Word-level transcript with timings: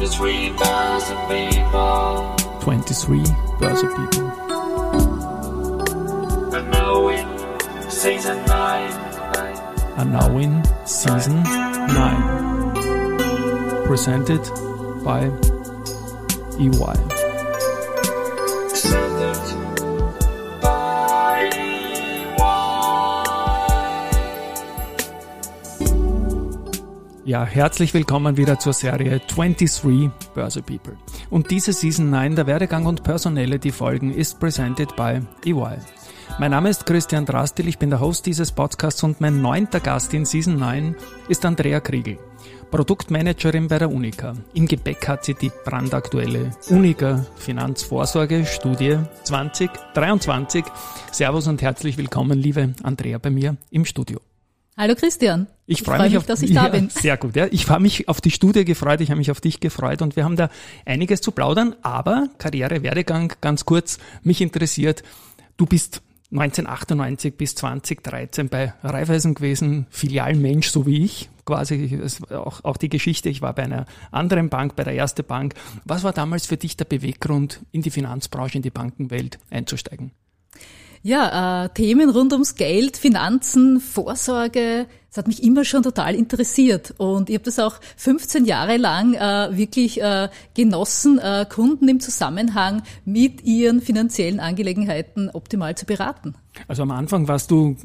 23 0.00 0.56
Börse 0.56 1.12
People. 1.28 2.32
23 2.62 3.20
Börse 3.58 3.86
People. 3.96 4.30
And 6.54 6.70
now 6.70 7.08
in 7.08 7.26
season 7.90 8.38
9. 8.46 8.90
are 9.98 10.04
now 10.06 10.38
in 10.38 10.62
season 10.86 11.42
9. 11.42 13.84
Presented 13.84 14.40
by 15.04 15.30
EY. 16.58 17.19
Ja, 27.30 27.44
herzlich 27.44 27.94
willkommen 27.94 28.36
wieder 28.36 28.58
zur 28.58 28.72
Serie 28.72 29.20
23 29.20 30.10
Börse 30.34 30.62
People. 30.62 30.96
Und 31.30 31.52
diese 31.52 31.72
Season 31.72 32.10
9 32.10 32.34
der 32.34 32.48
Werdegang 32.48 32.86
und 32.86 33.04
Personality 33.04 33.70
Folgen 33.70 34.12
ist 34.12 34.40
presented 34.40 34.96
by 34.96 35.20
EY. 35.44 35.78
Mein 36.40 36.50
Name 36.50 36.70
ist 36.70 36.86
Christian 36.86 37.26
Drastil, 37.26 37.68
ich 37.68 37.78
bin 37.78 37.90
der 37.90 38.00
Host 38.00 38.26
dieses 38.26 38.50
Podcasts 38.50 39.04
und 39.04 39.20
mein 39.20 39.40
neunter 39.40 39.78
Gast 39.78 40.12
in 40.12 40.24
Season 40.24 40.58
9 40.58 40.96
ist 41.28 41.44
Andrea 41.44 41.78
Kriegel, 41.78 42.18
Produktmanagerin 42.72 43.68
bei 43.68 43.78
der 43.78 43.92
Unica. 43.92 44.34
Im 44.54 44.66
Gepäck 44.66 45.06
hat 45.06 45.24
sie 45.24 45.34
die 45.34 45.52
brandaktuelle 45.64 46.50
Unica 46.68 47.24
Finanzvorsorge-Studie 47.36 48.98
2023. 49.22 50.64
Servus 51.12 51.46
und 51.46 51.62
herzlich 51.62 51.96
willkommen, 51.96 52.36
liebe 52.36 52.74
Andrea, 52.82 53.18
bei 53.18 53.30
mir 53.30 53.56
im 53.70 53.84
Studio. 53.84 54.18
Hallo 54.76 54.96
Christian. 54.96 55.46
Ich 55.70 55.84
freue 55.84 55.98
mich, 56.02 56.08
mich 56.08 56.18
auf, 56.18 56.26
dass 56.26 56.42
ich 56.42 56.52
da 56.54 56.64
ja, 56.64 56.68
bin. 56.68 56.90
Sehr 56.90 57.16
gut. 57.16 57.36
Ja. 57.36 57.46
Ich 57.50 57.68
habe 57.68 57.80
mich 57.80 58.08
auf 58.08 58.20
die 58.20 58.32
Studie 58.32 58.64
gefreut, 58.64 59.00
ich 59.00 59.10
habe 59.10 59.18
mich 59.18 59.30
auf 59.30 59.40
dich 59.40 59.60
gefreut 59.60 60.02
und 60.02 60.16
wir 60.16 60.24
haben 60.24 60.34
da 60.34 60.50
einiges 60.84 61.20
zu 61.20 61.30
plaudern, 61.30 61.76
aber 61.82 62.28
Karriere, 62.38 62.82
Werdegang, 62.82 63.32
ganz 63.40 63.64
kurz, 63.64 63.98
mich 64.24 64.40
interessiert, 64.40 65.04
du 65.56 65.66
bist 65.66 66.02
1998 66.32 67.36
bis 67.36 67.54
2013 67.54 68.48
bei 68.48 68.72
Raiffeisen 68.82 69.34
gewesen, 69.34 69.86
Filialmensch, 69.90 70.70
so 70.70 70.86
wie 70.86 71.04
ich, 71.04 71.28
quasi 71.44 72.00
auch, 72.30 72.64
auch 72.64 72.76
die 72.76 72.88
Geschichte. 72.88 73.28
Ich 73.28 73.40
war 73.40 73.52
bei 73.52 73.62
einer 73.62 73.86
anderen 74.10 74.48
Bank, 74.48 74.74
bei 74.74 74.82
der 74.82 74.94
Erste 74.94 75.22
Bank. 75.22 75.54
Was 75.84 76.02
war 76.02 76.12
damals 76.12 76.46
für 76.46 76.56
dich 76.56 76.76
der 76.76 76.84
Beweggrund, 76.84 77.60
in 77.70 77.82
die 77.82 77.90
Finanzbranche, 77.90 78.58
in 78.58 78.62
die 78.62 78.70
Bankenwelt 78.70 79.38
einzusteigen? 79.50 80.10
Ja, 81.02 81.64
äh, 81.64 81.68
Themen 81.70 82.10
rund 82.10 82.32
ums 82.32 82.56
Geld, 82.56 82.96
Finanzen, 82.96 83.80
Vorsorge, 83.80 84.86
das 85.08 85.16
hat 85.16 85.26
mich 85.26 85.42
immer 85.42 85.64
schon 85.64 85.82
total 85.82 86.14
interessiert. 86.14 86.94
Und 86.98 87.30
ich 87.30 87.34
habe 87.36 87.44
das 87.44 87.58
auch 87.58 87.80
15 87.96 88.44
Jahre 88.44 88.76
lang 88.76 89.14
äh, 89.14 89.56
wirklich 89.56 90.00
äh, 90.00 90.28
genossen, 90.54 91.18
äh, 91.18 91.46
Kunden 91.48 91.88
im 91.88 92.00
Zusammenhang 92.00 92.82
mit 93.04 93.42
ihren 93.42 93.80
finanziellen 93.80 94.40
Angelegenheiten 94.40 95.30
optimal 95.30 95.74
zu 95.74 95.86
beraten. 95.86 96.34
Also 96.68 96.82
am 96.82 96.92
Anfang 96.92 97.26
warst 97.26 97.50
du 97.50 97.76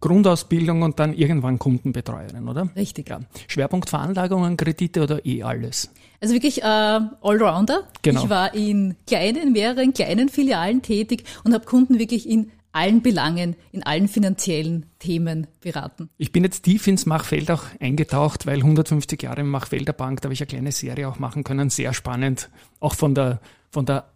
Grundausbildung 0.00 0.82
und 0.82 0.98
dann 0.98 1.14
irgendwann 1.14 1.58
Kundenbetreuerin, 1.58 2.46
oder? 2.46 2.68
Richtig. 2.76 3.08
Ja. 3.08 3.20
Schwerpunkt 3.48 3.88
Veranlagungen, 3.88 4.58
Kredite 4.58 5.02
oder 5.02 5.24
eh 5.24 5.42
alles? 5.42 5.90
Also 6.20 6.34
wirklich 6.34 6.62
äh, 6.62 6.66
Allrounder. 6.66 7.84
Genau. 8.02 8.24
Ich 8.24 8.28
war 8.28 8.54
in 8.54 8.96
kleinen, 9.06 9.52
mehreren 9.52 9.94
kleinen 9.94 10.28
Filialen 10.28 10.82
tätig 10.82 11.24
und 11.44 11.54
habe 11.54 11.64
Kunden 11.64 11.98
wirklich 11.98 12.28
in 12.28 12.50
allen 12.74 13.02
Belangen, 13.02 13.56
in 13.72 13.82
allen 13.84 14.08
finanziellen 14.08 14.86
Themen 14.98 15.46
beraten. 15.60 16.10
Ich 16.18 16.32
bin 16.32 16.44
jetzt 16.44 16.62
tief 16.64 16.86
ins 16.86 17.06
Machfeld 17.06 17.50
auch 17.50 17.64
eingetaucht, 17.80 18.46
weil 18.46 18.58
150 18.58 19.22
Jahre 19.22 19.42
im 19.42 19.50
Machfelder 19.50 19.92
Bank, 19.92 20.20
da 20.20 20.26
habe 20.26 20.34
ich 20.34 20.40
eine 20.40 20.48
kleine 20.48 20.72
Serie 20.72 21.08
auch 21.08 21.18
machen 21.18 21.44
können, 21.44 21.70
sehr 21.70 21.94
spannend, 21.94 22.50
auch 22.80 22.94
von 22.94 23.14
der, 23.14 23.40
von 23.70 23.86
der 23.86 24.06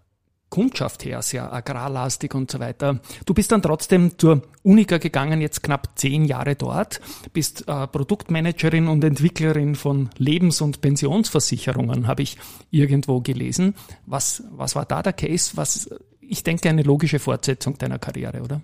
Kundschaft 0.51 1.05
her, 1.05 1.21
sehr 1.23 1.53
agrarlastig 1.53 2.35
und 2.35 2.51
so 2.51 2.59
weiter. 2.59 3.01
Du 3.27 3.35
bist 3.35 3.53
dann 3.53 3.63
trotzdem 3.63 4.19
zur 4.19 4.43
Unica 4.63 4.99
gegangen, 4.99 5.41
jetzt 5.41 5.63
knapp 5.63 5.91
zehn 5.97 6.25
Jahre 6.25 6.57
dort, 6.57 7.01
bist 7.33 7.69
äh, 7.69 7.87
Produktmanagerin 7.87 8.89
und 8.89 9.05
Entwicklerin 9.05 9.75
von 9.75 10.11
Lebens- 10.17 10.63
und 10.63 10.81
Pensionsversicherungen, 10.81 12.07
habe 12.07 12.23
ich 12.23 12.39
irgendwo 12.71 13.21
gelesen. 13.21 13.75
Was, 14.07 14.43
was 14.51 14.75
war 14.75 14.87
da 14.87 15.03
der 15.03 15.13
Case? 15.13 15.53
Was, 15.55 15.91
ich 16.29 16.43
denke, 16.45 16.69
eine 16.69 16.83
logische 16.83 17.19
Fortsetzung 17.19 17.79
deiner 17.79 17.99
Karriere, 17.99 18.43
oder? 18.43 18.61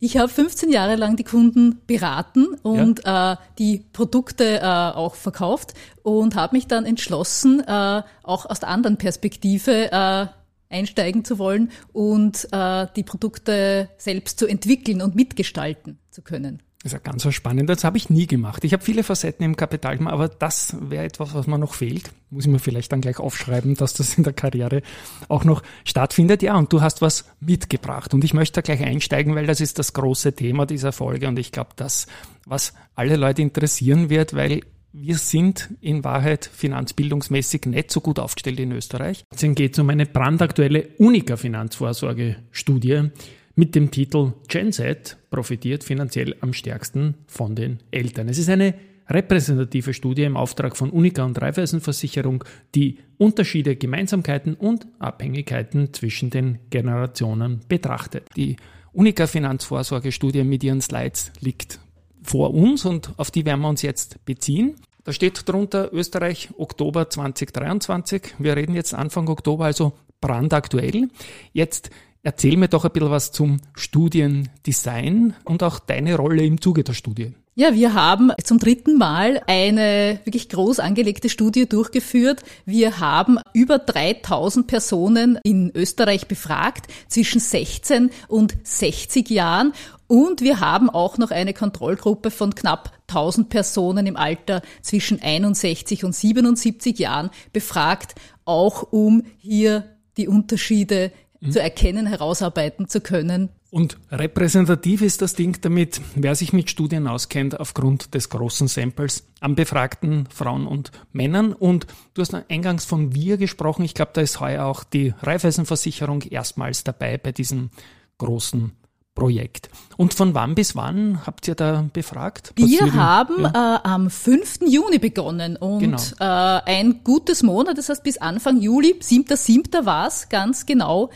Ich 0.00 0.16
habe 0.16 0.28
15 0.28 0.70
Jahre 0.70 0.94
lang 0.94 1.16
die 1.16 1.24
Kunden 1.24 1.80
beraten 1.86 2.46
und 2.62 3.04
ja. 3.04 3.32
äh, 3.32 3.36
die 3.58 3.84
Produkte 3.92 4.60
äh, 4.60 4.62
auch 4.62 5.16
verkauft 5.16 5.74
und 6.02 6.36
habe 6.36 6.54
mich 6.56 6.68
dann 6.68 6.86
entschlossen, 6.86 7.60
äh, 7.66 8.02
auch 8.22 8.46
aus 8.46 8.60
der 8.60 8.68
anderen 8.68 8.96
Perspektive 8.96 9.90
äh, 9.90 10.26
einsteigen 10.70 11.24
zu 11.24 11.38
wollen 11.38 11.72
und 11.92 12.46
äh, 12.52 12.86
die 12.94 13.02
Produkte 13.02 13.88
selbst 13.96 14.38
zu 14.38 14.46
entwickeln 14.46 15.02
und 15.02 15.16
mitgestalten 15.16 15.98
zu 16.10 16.22
können. 16.22 16.62
Das 16.82 16.92
ist 16.92 16.92
ja 16.92 17.00
ganz 17.00 17.24
so 17.24 17.32
spannend. 17.32 17.68
Das 17.68 17.82
habe 17.82 17.96
ich 17.96 18.08
nie 18.08 18.28
gemacht. 18.28 18.62
Ich 18.62 18.72
habe 18.72 18.84
viele 18.84 19.02
Facetten 19.02 19.44
im 19.44 19.56
Kapital 19.56 19.98
aber 20.06 20.28
das 20.28 20.76
wäre 20.80 21.04
etwas, 21.04 21.34
was 21.34 21.48
mir 21.48 21.58
noch 21.58 21.74
fehlt. 21.74 22.12
Muss 22.30 22.44
ich 22.44 22.52
mir 22.52 22.60
vielleicht 22.60 22.92
dann 22.92 23.00
gleich 23.00 23.18
aufschreiben, 23.18 23.74
dass 23.74 23.94
das 23.94 24.16
in 24.16 24.22
der 24.22 24.32
Karriere 24.32 24.82
auch 25.28 25.42
noch 25.42 25.64
stattfindet. 25.84 26.40
Ja, 26.40 26.56
und 26.56 26.72
du 26.72 26.80
hast 26.80 27.02
was 27.02 27.24
mitgebracht. 27.40 28.14
Und 28.14 28.22
ich 28.22 28.32
möchte 28.32 28.54
da 28.54 28.60
gleich 28.60 28.86
einsteigen, 28.86 29.34
weil 29.34 29.46
das 29.46 29.60
ist 29.60 29.80
das 29.80 29.92
große 29.92 30.34
Thema 30.34 30.66
dieser 30.66 30.92
Folge. 30.92 31.26
Und 31.26 31.40
ich 31.40 31.50
glaube, 31.50 31.70
das, 31.74 32.06
was 32.46 32.74
alle 32.94 33.16
Leute 33.16 33.42
interessieren 33.42 34.08
wird, 34.08 34.34
weil 34.34 34.60
wir 34.92 35.18
sind 35.18 35.70
in 35.80 36.04
Wahrheit 36.04 36.48
finanzbildungsmäßig 36.52 37.66
nicht 37.66 37.90
so 37.90 38.00
gut 38.00 38.20
aufgestellt 38.20 38.60
in 38.60 38.72
Österreich. 38.72 39.24
Es 39.34 39.42
geht 39.42 39.78
um 39.78 39.90
eine 39.90 40.06
brandaktuelle 40.06 40.88
Unica-Finanzvorsorge-Studie 40.98 43.10
mit 43.58 43.74
dem 43.74 43.90
Titel 43.90 44.34
Gen 44.46 44.70
Z 44.70 45.18
profitiert 45.30 45.82
finanziell 45.82 46.36
am 46.42 46.52
stärksten 46.52 47.14
von 47.26 47.56
den 47.56 47.80
Eltern. 47.90 48.28
Es 48.28 48.38
ist 48.38 48.48
eine 48.48 48.74
repräsentative 49.08 49.94
Studie 49.94 50.22
im 50.22 50.36
Auftrag 50.36 50.76
von 50.76 50.90
Unica 50.90 51.24
und 51.24 51.42
Raiffeisenversicherung, 51.42 52.44
die 52.76 52.98
Unterschiede, 53.16 53.74
Gemeinsamkeiten 53.74 54.54
und 54.54 54.86
Abhängigkeiten 55.00 55.92
zwischen 55.92 56.30
den 56.30 56.60
Generationen 56.70 57.62
betrachtet. 57.68 58.28
Die 58.36 58.54
Unica 58.92 59.26
Finanzvorsorgestudie 59.26 60.44
mit 60.44 60.62
ihren 60.62 60.80
Slides 60.80 61.32
liegt 61.40 61.80
vor 62.22 62.54
uns 62.54 62.84
und 62.84 63.10
auf 63.16 63.32
die 63.32 63.44
werden 63.44 63.62
wir 63.62 63.68
uns 63.70 63.82
jetzt 63.82 64.24
beziehen. 64.24 64.76
Da 65.02 65.12
steht 65.12 65.48
drunter 65.48 65.92
Österreich 65.92 66.50
Oktober 66.58 67.10
2023. 67.10 68.34
Wir 68.38 68.54
reden 68.54 68.76
jetzt 68.76 68.94
Anfang 68.94 69.26
Oktober, 69.28 69.64
also 69.64 69.94
brandaktuell. 70.20 71.08
Jetzt 71.52 71.90
erzähl 72.22 72.56
mir 72.56 72.68
doch 72.68 72.84
ein 72.84 72.92
bisschen 72.92 73.10
was 73.10 73.32
zum 73.32 73.58
Studiendesign 73.74 75.34
und 75.44 75.62
auch 75.62 75.78
deine 75.78 76.16
Rolle 76.16 76.44
im 76.44 76.60
Zuge 76.60 76.84
der 76.84 76.94
Studie. 76.94 77.34
Ja, 77.54 77.74
wir 77.74 77.92
haben 77.92 78.30
zum 78.44 78.60
dritten 78.60 78.98
Mal 78.98 79.42
eine 79.48 80.20
wirklich 80.22 80.48
groß 80.48 80.78
angelegte 80.78 81.28
Studie 81.28 81.68
durchgeführt. 81.68 82.44
Wir 82.66 83.00
haben 83.00 83.40
über 83.52 83.80
3000 83.80 84.68
Personen 84.68 85.40
in 85.42 85.72
Österreich 85.74 86.28
befragt 86.28 86.86
zwischen 87.08 87.40
16 87.40 88.10
und 88.28 88.54
60 88.62 89.28
Jahren 89.30 89.72
und 90.06 90.40
wir 90.40 90.60
haben 90.60 90.88
auch 90.88 91.18
noch 91.18 91.32
eine 91.32 91.52
Kontrollgruppe 91.52 92.30
von 92.30 92.54
knapp 92.54 92.92
1000 93.08 93.48
Personen 93.48 94.06
im 94.06 94.16
Alter 94.16 94.62
zwischen 94.80 95.20
61 95.20 96.04
und 96.04 96.14
77 96.14 96.96
Jahren 96.96 97.30
befragt, 97.52 98.14
auch 98.44 98.92
um 98.92 99.24
hier 99.36 99.96
die 100.16 100.28
Unterschiede 100.28 101.10
mhm. 101.40 101.52
zu 101.52 101.60
erkennen, 101.60 102.06
herausarbeiten 102.06 102.88
zu 102.88 103.00
können. 103.00 103.50
Und 103.70 103.98
repräsentativ 104.10 105.02
ist 105.02 105.20
das 105.20 105.34
Ding 105.34 105.60
damit, 105.60 106.00
wer 106.14 106.34
sich 106.34 106.54
mit 106.54 106.70
Studien 106.70 107.06
auskennt, 107.06 107.60
aufgrund 107.60 108.14
des 108.14 108.30
großen 108.30 108.66
Samples 108.66 109.26
an 109.40 109.54
befragten 109.54 110.26
Frauen 110.34 110.66
und 110.66 110.90
Männern. 111.12 111.52
Und 111.52 111.86
du 112.14 112.22
hast 112.22 112.34
eingangs 112.34 112.86
von 112.86 113.14
wir 113.14 113.36
gesprochen. 113.36 113.84
Ich 113.84 113.92
glaube, 113.92 114.12
da 114.14 114.22
ist 114.22 114.40
heuer 114.40 114.64
auch 114.64 114.84
die 114.84 115.12
Raiffeisenversicherung 115.20 116.22
erstmals 116.22 116.82
dabei 116.82 117.18
bei 117.18 117.32
diesem 117.32 117.70
großen 118.16 118.72
Projekt. 119.18 119.68
Und 119.96 120.14
von 120.14 120.32
wann 120.34 120.54
bis 120.54 120.76
wann 120.76 121.26
habt 121.26 121.48
ihr 121.48 121.56
da 121.56 121.88
befragt? 121.92 122.52
Wir 122.54 122.94
haben 122.94 123.42
ja? 123.42 123.76
äh, 123.76 123.80
am 123.82 124.10
5. 124.10 124.60
Juni 124.66 124.98
begonnen 124.98 125.56
und 125.56 125.80
genau. 125.80 125.98
äh, 126.20 126.60
ein 126.64 127.00
gutes 127.02 127.42
Monat, 127.42 127.76
das 127.76 127.88
heißt 127.88 128.04
bis 128.04 128.18
Anfang 128.18 128.60
Juli, 128.60 128.94
7.7. 129.00 129.84
war 129.84 130.06
es 130.06 130.28
ganz 130.28 130.66
genau, 130.66 131.10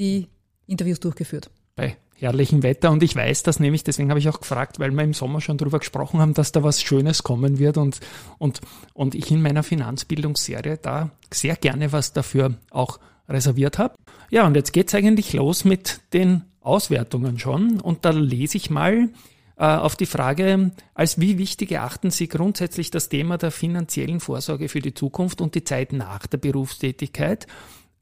die 0.00 0.28
Interviews 0.66 0.98
durchgeführt. 0.98 1.50
Bei 1.76 1.96
herrlichem 2.16 2.62
Wetter 2.62 2.90
und 2.90 3.02
ich 3.02 3.14
weiß 3.14 3.42
das 3.44 3.60
nämlich, 3.60 3.84
deswegen 3.84 4.10
habe 4.10 4.18
ich 4.18 4.28
auch 4.28 4.40
gefragt, 4.40 4.78
weil 4.78 4.90
wir 4.90 5.02
im 5.02 5.14
Sommer 5.14 5.40
schon 5.40 5.56
darüber 5.56 5.78
gesprochen 5.78 6.20
haben, 6.20 6.34
dass 6.34 6.52
da 6.52 6.62
was 6.62 6.82
Schönes 6.82 7.22
kommen 7.22 7.58
wird 7.58 7.76
und, 7.76 8.00
und, 8.38 8.60
und 8.92 9.14
ich 9.14 9.30
in 9.30 9.42
meiner 9.42 9.62
Finanzbildungsserie 9.62 10.78
da 10.78 11.10
sehr 11.32 11.56
gerne 11.56 11.92
was 11.92 12.12
dafür 12.12 12.54
auch 12.70 12.98
reserviert 13.28 13.78
habe. 13.78 13.94
Ja, 14.30 14.46
und 14.46 14.54
jetzt 14.54 14.72
geht's 14.72 14.94
eigentlich 14.94 15.32
los 15.32 15.64
mit 15.64 16.00
den 16.12 16.42
Auswertungen 16.60 17.38
schon 17.38 17.80
und 17.80 18.04
da 18.04 18.10
lese 18.10 18.58
ich 18.58 18.68
mal 18.68 19.08
äh, 19.56 19.64
auf 19.64 19.96
die 19.96 20.06
Frage, 20.06 20.72
als 20.94 21.18
wie 21.20 21.38
wichtig 21.38 21.72
erachten 21.72 22.10
Sie 22.10 22.28
grundsätzlich 22.28 22.90
das 22.90 23.08
Thema 23.08 23.38
der 23.38 23.50
finanziellen 23.50 24.20
Vorsorge 24.20 24.68
für 24.68 24.80
die 24.80 24.94
Zukunft 24.94 25.40
und 25.40 25.54
die 25.54 25.64
Zeit 25.64 25.92
nach 25.92 26.26
der 26.26 26.38
Berufstätigkeit, 26.38 27.46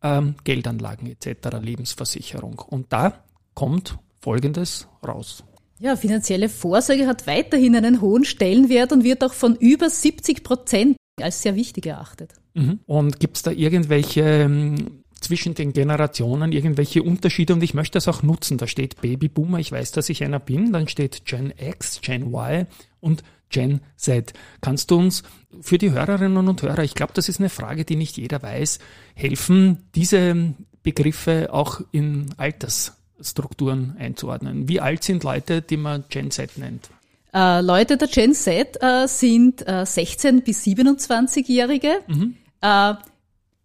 ähm, 0.02 0.34
Geldanlagen 0.44 1.06
etc., 1.08 1.58
Lebensversicherung. 1.60 2.58
Und 2.58 2.92
da 2.92 3.24
kommt 3.54 3.98
Folgendes 4.20 4.88
raus. 5.06 5.44
Ja, 5.78 5.94
finanzielle 5.96 6.48
Vorsorge 6.48 7.06
hat 7.06 7.26
weiterhin 7.26 7.76
einen 7.76 8.00
hohen 8.00 8.24
Stellenwert 8.24 8.92
und 8.92 9.04
wird 9.04 9.22
auch 9.22 9.32
von 9.32 9.54
über 9.56 9.88
70 9.88 10.42
Prozent 10.42 10.96
als 11.20 11.42
sehr 11.42 11.54
wichtig 11.54 11.86
erachtet. 11.86 12.34
Mhm. 12.54 12.80
Und 12.86 13.20
gibt 13.20 13.36
es 13.36 13.42
da 13.42 13.50
irgendwelche 13.52 14.22
ähm, 14.22 15.04
zwischen 15.20 15.54
den 15.54 15.72
Generationen 15.72 16.52
irgendwelche 16.52 17.02
Unterschiede 17.02 17.52
und 17.54 17.62
ich 17.62 17.74
möchte 17.74 17.96
das 17.96 18.08
auch 18.08 18.22
nutzen. 18.22 18.58
Da 18.58 18.66
steht 18.66 19.00
Babyboomer, 19.00 19.58
ich 19.58 19.72
weiß, 19.72 19.92
dass 19.92 20.08
ich 20.08 20.22
einer 20.22 20.38
bin, 20.38 20.72
dann 20.72 20.88
steht 20.88 21.24
Gen 21.24 21.52
X, 21.56 22.00
Gen 22.00 22.32
Y 22.32 22.66
und 23.00 23.22
Gen 23.50 23.80
Z. 23.96 24.32
Kannst 24.60 24.90
du 24.90 24.98
uns 24.98 25.22
für 25.60 25.78
die 25.78 25.92
Hörerinnen 25.92 26.48
und 26.48 26.62
Hörer, 26.62 26.84
ich 26.84 26.94
glaube, 26.94 27.12
das 27.14 27.28
ist 27.28 27.40
eine 27.40 27.48
Frage, 27.48 27.84
die 27.84 27.96
nicht 27.96 28.16
jeder 28.16 28.42
weiß, 28.42 28.78
helfen, 29.14 29.88
diese 29.94 30.54
Begriffe 30.82 31.52
auch 31.52 31.80
in 31.92 32.34
Altersstrukturen 32.36 33.96
einzuordnen? 33.98 34.68
Wie 34.68 34.80
alt 34.80 35.04
sind 35.04 35.24
Leute, 35.24 35.62
die 35.62 35.76
man 35.76 36.04
Gen 36.08 36.30
Z 36.30 36.58
nennt? 36.58 36.90
Äh, 37.34 37.60
Leute 37.60 37.96
der 37.96 38.08
Gen 38.08 38.34
Z 38.34 38.82
äh, 38.82 39.06
sind 39.06 39.66
äh, 39.66 39.84
16 39.84 40.42
bis 40.42 40.64
27-Jährige. 40.64 42.00
Mhm. 42.06 42.36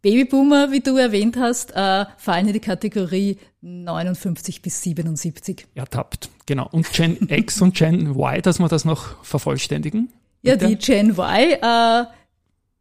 Babyboomer, 0.04 0.72
wie 0.72 0.82
du 0.82 0.98
erwähnt 0.98 1.38
hast, 1.38 1.72
äh, 1.72 2.06
fallen 2.18 2.48
in 2.48 2.54
die 2.54 2.60
Kategorie 2.60 3.38
59 3.62 4.62
bis 4.62 4.82
77. 4.82 5.66
Ertappt, 5.76 6.30
genau. 6.46 6.68
Und 6.72 6.92
Gen 6.92 7.18
X 7.30 7.62
und 7.62 7.74
Gen 7.74 8.08
Y, 8.08 8.42
dass 8.42 8.60
wir 8.60 8.68
das 8.68 8.84
noch 8.84 9.24
vervollständigen? 9.24 10.10
Ja, 10.42 10.58
die 10.58 10.76
Gen 10.76 11.12
Y, 11.12 11.54
äh, 11.54 12.06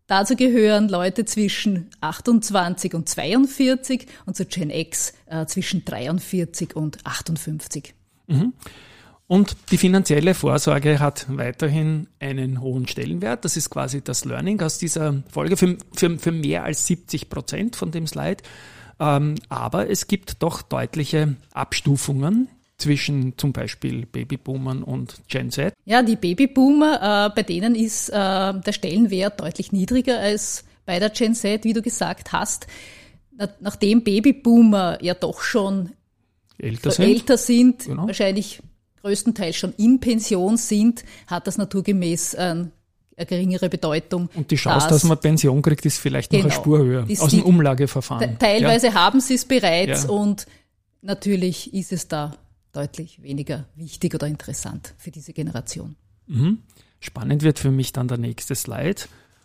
dazu 0.08 0.34
gehören 0.34 0.88
Leute 0.88 1.24
zwischen 1.24 1.90
28 2.00 2.92
und 2.92 3.08
42 3.08 4.08
und 4.26 4.36
zu 4.36 4.44
Gen 4.44 4.70
X 4.70 5.14
äh, 5.26 5.46
zwischen 5.46 5.84
43 5.84 6.74
und 6.74 7.06
58. 7.06 7.94
Mhm. 8.26 8.52
Und 9.26 9.56
die 9.70 9.78
finanzielle 9.78 10.34
Vorsorge 10.34 11.00
hat 11.00 11.26
weiterhin 11.28 12.08
einen 12.20 12.60
hohen 12.60 12.86
Stellenwert. 12.86 13.44
Das 13.44 13.56
ist 13.56 13.70
quasi 13.70 14.02
das 14.02 14.24
Learning 14.24 14.60
aus 14.60 14.78
dieser 14.78 15.22
Folge 15.30 15.56
für, 15.56 15.78
für, 15.94 16.18
für 16.18 16.32
mehr 16.32 16.64
als 16.64 16.86
70 16.86 17.30
Prozent 17.30 17.76
von 17.76 17.90
dem 17.90 18.06
Slide. 18.06 18.42
Ähm, 19.00 19.36
aber 19.48 19.88
es 19.88 20.06
gibt 20.06 20.42
doch 20.42 20.60
deutliche 20.62 21.36
Abstufungen 21.52 22.48
zwischen 22.76 23.38
zum 23.38 23.52
Beispiel 23.52 24.06
Babyboomern 24.06 24.82
und 24.82 25.22
Gen 25.28 25.50
Z. 25.50 25.72
Ja, 25.84 26.02
die 26.02 26.16
Babyboomer, 26.16 27.28
äh, 27.30 27.34
bei 27.34 27.42
denen 27.42 27.74
ist 27.74 28.10
äh, 28.10 28.12
der 28.12 28.72
Stellenwert 28.72 29.40
deutlich 29.40 29.72
niedriger 29.72 30.18
als 30.18 30.64
bei 30.84 30.98
der 30.98 31.10
Gen 31.10 31.34
Z, 31.34 31.64
wie 31.64 31.72
du 31.72 31.80
gesagt 31.80 32.32
hast. 32.32 32.66
Nachdem 33.60 34.02
Babyboomer 34.02 35.02
ja 35.02 35.14
doch 35.14 35.40
schon 35.40 35.92
älter 36.58 36.90
sind, 36.90 37.04
älter 37.08 37.38
sind 37.38 37.84
genau. 37.86 38.06
wahrscheinlich 38.06 38.60
größtenteils 39.02 39.56
schon 39.56 39.72
in 39.74 40.00
Pension 40.00 40.56
sind, 40.56 41.04
hat 41.26 41.46
das 41.46 41.58
naturgemäß 41.58 42.34
ein 42.34 42.72
eine 43.16 43.26
geringere 43.26 43.68
Bedeutung. 43.68 44.28
Und 44.34 44.50
die 44.50 44.56
Chance, 44.56 44.88
dass, 44.88 45.02
dass 45.02 45.08
man 45.08 45.18
Pension 45.18 45.62
kriegt, 45.62 45.84
ist 45.84 45.98
vielleicht 45.98 46.30
genau, 46.30 46.44
noch 46.44 46.50
eine 46.50 46.54
genau. 46.54 46.62
Spur 46.62 46.78
höher 46.78 47.22
aus 47.22 47.30
dem 47.30 47.42
Umlageverfahren. 47.42 48.38
Teilweise 48.38 48.88
ja. 48.88 48.94
haben 48.94 49.20
sie 49.20 49.34
es 49.34 49.44
bereits 49.44 50.04
ja. 50.04 50.10
und 50.10 50.46
natürlich 51.02 51.72
ist 51.74 51.92
es 51.92 52.08
da 52.08 52.34
deutlich 52.72 53.22
weniger 53.22 53.66
wichtig 53.74 54.14
oder 54.14 54.26
interessant 54.26 54.94
für 54.96 55.10
diese 55.10 55.32
Generation. 55.32 55.96
Mhm. 56.26 56.58
Spannend 57.00 57.42
wird 57.42 57.58
für 57.58 57.70
mich 57.70 57.92
dann 57.92 58.08
der 58.08 58.18
nächste 58.18 58.54
Slide. 58.54 59.02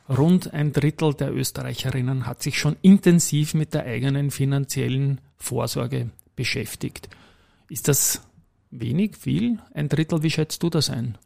Rund 0.10 0.54
ein 0.54 0.72
Drittel 0.72 1.14
der 1.14 1.34
Österreicherinnen 1.34 2.26
hat 2.26 2.42
sich 2.42 2.58
schon 2.58 2.78
intensiv 2.82 3.54
mit 3.54 3.74
der 3.74 3.84
eigenen 3.84 4.32
finanziellen 4.32 5.20
Vorsorge 5.36 6.12
beschäftigt. 6.38 7.10
Ist 7.70 7.90
das 7.90 8.22
Wenig, 8.70 9.16
viel? 9.18 9.60
Ein 9.74 9.90
Drittel, 9.90 10.24
wie 10.24 10.32
schätzt 10.32 10.62
du 10.64 10.70
das 10.70 10.90
ein? 10.90 11.18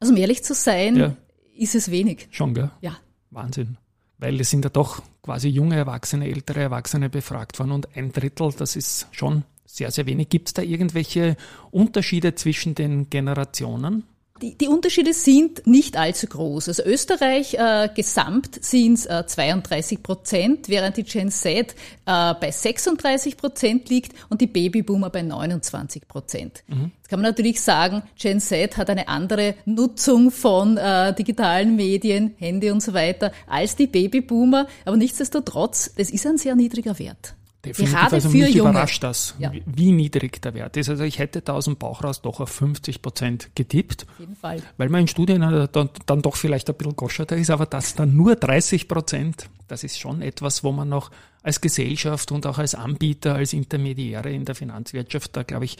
Also 0.00 0.12
um 0.12 0.18
ehrlich 0.18 0.44
zu 0.44 0.54
sein, 0.54 0.96
ja. 0.96 1.16
ist 1.56 1.74
es 1.74 1.90
wenig. 1.90 2.28
Schon, 2.30 2.54
gell? 2.54 2.70
Ja. 2.80 2.96
Wahnsinn. 3.30 3.78
Weil 4.18 4.40
es 4.40 4.50
sind 4.50 4.64
ja 4.64 4.70
doch 4.70 5.02
quasi 5.22 5.48
junge 5.48 5.76
Erwachsene, 5.76 6.28
ältere 6.28 6.60
Erwachsene 6.60 7.08
befragt 7.08 7.58
worden 7.58 7.72
und 7.72 7.96
ein 7.96 8.12
Drittel, 8.12 8.52
das 8.56 8.76
ist 8.76 9.08
schon 9.12 9.44
sehr, 9.64 9.90
sehr 9.90 10.06
wenig. 10.06 10.28
Gibt 10.28 10.48
es 10.48 10.54
da 10.54 10.62
irgendwelche 10.62 11.36
Unterschiede 11.70 12.34
zwischen 12.34 12.74
den 12.74 13.10
Generationen? 13.10 14.04
Die, 14.42 14.58
die 14.58 14.66
Unterschiede 14.66 15.12
sind 15.12 15.64
nicht 15.64 15.96
allzu 15.96 16.26
groß. 16.26 16.66
Also 16.66 16.82
Österreich 16.82 17.54
äh, 17.54 17.88
gesamt 17.94 18.64
sind 18.64 18.94
es 18.94 19.06
äh, 19.06 19.24
32 19.24 20.02
Prozent, 20.02 20.68
während 20.68 20.96
die 20.96 21.04
Gen 21.04 21.30
Z 21.30 21.72
äh, 22.04 22.34
bei 22.34 22.50
36 22.50 23.36
Prozent 23.36 23.88
liegt 23.90 24.12
und 24.30 24.40
die 24.40 24.48
Babyboomer 24.48 25.10
bei 25.10 25.22
29 25.22 26.08
Prozent. 26.08 26.64
Mhm. 26.66 26.90
Jetzt 26.96 27.10
kann 27.10 27.20
man 27.20 27.30
natürlich 27.30 27.60
sagen, 27.60 28.02
Gen 28.18 28.40
Z 28.40 28.76
hat 28.76 28.90
eine 28.90 29.06
andere 29.06 29.54
Nutzung 29.66 30.32
von 30.32 30.78
äh, 30.78 31.14
digitalen 31.14 31.76
Medien, 31.76 32.34
Handy 32.38 32.72
und 32.72 32.82
so 32.82 32.92
weiter 32.92 33.30
als 33.46 33.76
die 33.76 33.86
Babyboomer, 33.86 34.66
aber 34.84 34.96
nichtsdestotrotz, 34.96 35.92
das 35.96 36.10
ist 36.10 36.26
ein 36.26 36.38
sehr 36.38 36.56
niedriger 36.56 36.98
Wert. 36.98 37.36
Definitiv. 37.64 37.94
Gerade 37.94 38.14
also 38.16 38.28
mich 38.28 38.54
Junge. 38.54 38.70
überrascht 38.70 39.02
das, 39.02 39.34
ja. 39.38 39.52
wie 39.64 39.92
niedrig 39.92 40.42
der 40.42 40.54
Wert 40.54 40.76
ist. 40.76 40.88
Also 40.88 41.04
ich 41.04 41.18
hätte 41.18 41.40
da 41.40 41.54
aus 41.54 41.64
dem 41.64 41.76
Bauch 41.76 42.04
raus 42.04 42.22
doch 42.22 42.40
auf 42.40 42.50
50 42.50 43.00
Prozent 43.00 43.50
getippt. 43.54 44.06
Auf 44.10 44.20
jeden 44.20 44.36
Fall. 44.36 44.62
Weil 44.76 44.88
man 44.88 45.02
in 45.02 45.08
Studien 45.08 45.40
dann, 45.40 45.90
dann 46.06 46.22
doch 46.22 46.36
vielleicht 46.36 46.68
ein 46.68 46.76
bisschen 46.76 46.96
goscherter 46.96 47.36
ist, 47.36 47.50
aber 47.50 47.66
das 47.66 47.94
dann 47.94 48.14
nur 48.14 48.36
30 48.36 48.88
Prozent, 48.88 49.48
das 49.68 49.84
ist 49.84 49.98
schon 49.98 50.20
etwas, 50.22 50.62
wo 50.62 50.72
man 50.72 50.88
noch 50.88 51.10
als 51.42 51.60
Gesellschaft 51.60 52.32
und 52.32 52.46
auch 52.46 52.58
als 52.58 52.74
Anbieter, 52.74 53.34
als 53.34 53.52
Intermediäre 53.52 54.30
in 54.30 54.44
der 54.44 54.54
Finanzwirtschaft 54.54 55.36
da, 55.36 55.42
glaube 55.42 55.64
ich, 55.64 55.78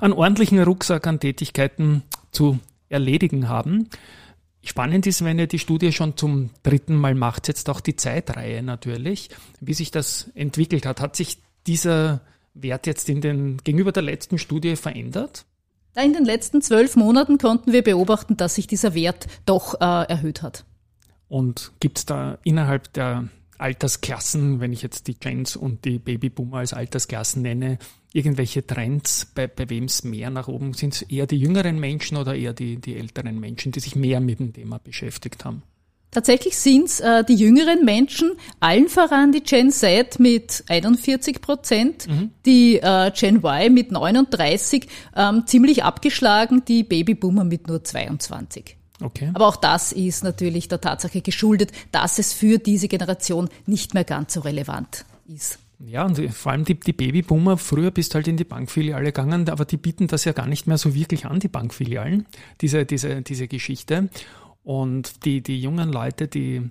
einen 0.00 0.12
ordentlichen 0.12 0.62
Rucksack 0.62 1.06
an 1.06 1.20
Tätigkeiten 1.20 2.02
zu 2.32 2.58
erledigen 2.88 3.48
haben. 3.48 3.88
Spannend 4.64 5.06
ist, 5.06 5.22
wenn 5.24 5.38
ihr 5.38 5.46
die 5.46 5.58
Studie 5.58 5.92
schon 5.92 6.16
zum 6.16 6.50
dritten 6.62 6.96
Mal 6.96 7.14
macht, 7.14 7.48
jetzt 7.48 7.68
auch 7.68 7.80
die 7.80 7.96
Zeitreihe 7.96 8.62
natürlich, 8.62 9.28
wie 9.60 9.74
sich 9.74 9.90
das 9.90 10.30
entwickelt 10.34 10.86
hat. 10.86 11.00
Hat 11.00 11.16
sich 11.16 11.38
dieser 11.66 12.22
Wert 12.54 12.86
jetzt 12.86 13.08
in 13.08 13.20
den, 13.20 13.58
gegenüber 13.58 13.92
der 13.92 14.02
letzten 14.02 14.38
Studie 14.38 14.76
verändert? 14.76 15.44
In 15.96 16.12
den 16.12 16.24
letzten 16.24 16.62
zwölf 16.62 16.96
Monaten 16.96 17.38
konnten 17.38 17.72
wir 17.72 17.82
beobachten, 17.82 18.36
dass 18.36 18.56
sich 18.56 18.66
dieser 18.66 18.94
Wert 18.94 19.26
doch 19.46 19.80
äh, 19.80 20.08
erhöht 20.08 20.42
hat. 20.42 20.64
Und 21.28 21.72
gibt 21.80 21.98
es 21.98 22.06
da 22.06 22.38
innerhalb 22.42 22.92
der 22.94 23.28
Altersklassen, 23.58 24.60
wenn 24.60 24.72
ich 24.72 24.82
jetzt 24.82 25.06
die 25.06 25.18
Gens 25.18 25.56
und 25.56 25.84
die 25.84 25.98
Babyboomer 25.98 26.58
als 26.58 26.72
Altersklassen 26.72 27.42
nenne, 27.42 27.78
irgendwelche 28.12 28.66
Trends, 28.66 29.26
bei, 29.34 29.46
bei 29.46 29.68
wem 29.68 29.84
es 29.84 30.04
mehr 30.04 30.30
nach 30.30 30.48
oben 30.48 30.72
sind? 30.72 30.94
Es 30.94 31.02
eher 31.02 31.26
die 31.26 31.38
jüngeren 31.38 31.78
Menschen 31.78 32.16
oder 32.16 32.34
eher 32.34 32.52
die, 32.52 32.76
die 32.76 32.96
älteren 32.96 33.38
Menschen, 33.40 33.72
die 33.72 33.80
sich 33.80 33.96
mehr 33.96 34.20
mit 34.20 34.38
dem 34.38 34.52
Thema 34.52 34.78
beschäftigt 34.78 35.44
haben? 35.44 35.62
Tatsächlich 36.14 36.56
sind 36.56 36.84
es 36.84 37.00
äh, 37.00 37.24
die 37.24 37.34
jüngeren 37.34 37.84
Menschen, 37.84 38.32
allen 38.60 38.88
voran 38.88 39.32
die 39.32 39.42
Gen 39.42 39.72
Z 39.72 40.20
mit 40.20 40.62
41 40.68 41.40
Prozent, 41.40 42.06
mhm. 42.06 42.30
die 42.46 42.76
äh, 42.76 43.10
Gen 43.10 43.38
Y 43.38 43.74
mit 43.74 43.90
39, 43.90 44.86
ähm, 45.16 45.42
ziemlich 45.46 45.82
abgeschlagen, 45.82 46.62
die 46.66 46.84
Babyboomer 46.84 47.42
mit 47.42 47.66
nur 47.66 47.82
22. 47.82 48.76
Okay. 49.04 49.30
Aber 49.34 49.46
auch 49.46 49.56
das 49.56 49.92
ist 49.92 50.24
natürlich 50.24 50.68
der 50.68 50.80
Tatsache 50.80 51.20
geschuldet, 51.20 51.72
dass 51.92 52.18
es 52.18 52.32
für 52.32 52.58
diese 52.58 52.88
Generation 52.88 53.50
nicht 53.66 53.92
mehr 53.92 54.04
ganz 54.04 54.32
so 54.32 54.40
relevant 54.40 55.04
ist. 55.28 55.58
Ja, 55.78 56.06
und 56.06 56.18
vor 56.32 56.52
allem 56.52 56.64
die, 56.64 56.80
die 56.80 56.94
Babyboomer, 56.94 57.58
früher 57.58 57.90
bist 57.90 58.12
du 58.12 58.14
halt 58.16 58.28
in 58.28 58.38
die 58.38 58.44
Bankfiliale 58.44 59.06
gegangen, 59.06 59.50
aber 59.50 59.66
die 59.66 59.76
bieten 59.76 60.06
das 60.06 60.24
ja 60.24 60.32
gar 60.32 60.46
nicht 60.46 60.66
mehr 60.66 60.78
so 60.78 60.94
wirklich 60.94 61.26
an, 61.26 61.40
die 61.40 61.48
Bankfilialen, 61.48 62.26
diese, 62.62 62.86
diese, 62.86 63.20
diese 63.20 63.46
Geschichte. 63.46 64.08
Und 64.62 65.26
die, 65.26 65.42
die 65.42 65.60
jungen 65.60 65.92
Leute, 65.92 66.26
die 66.26 66.70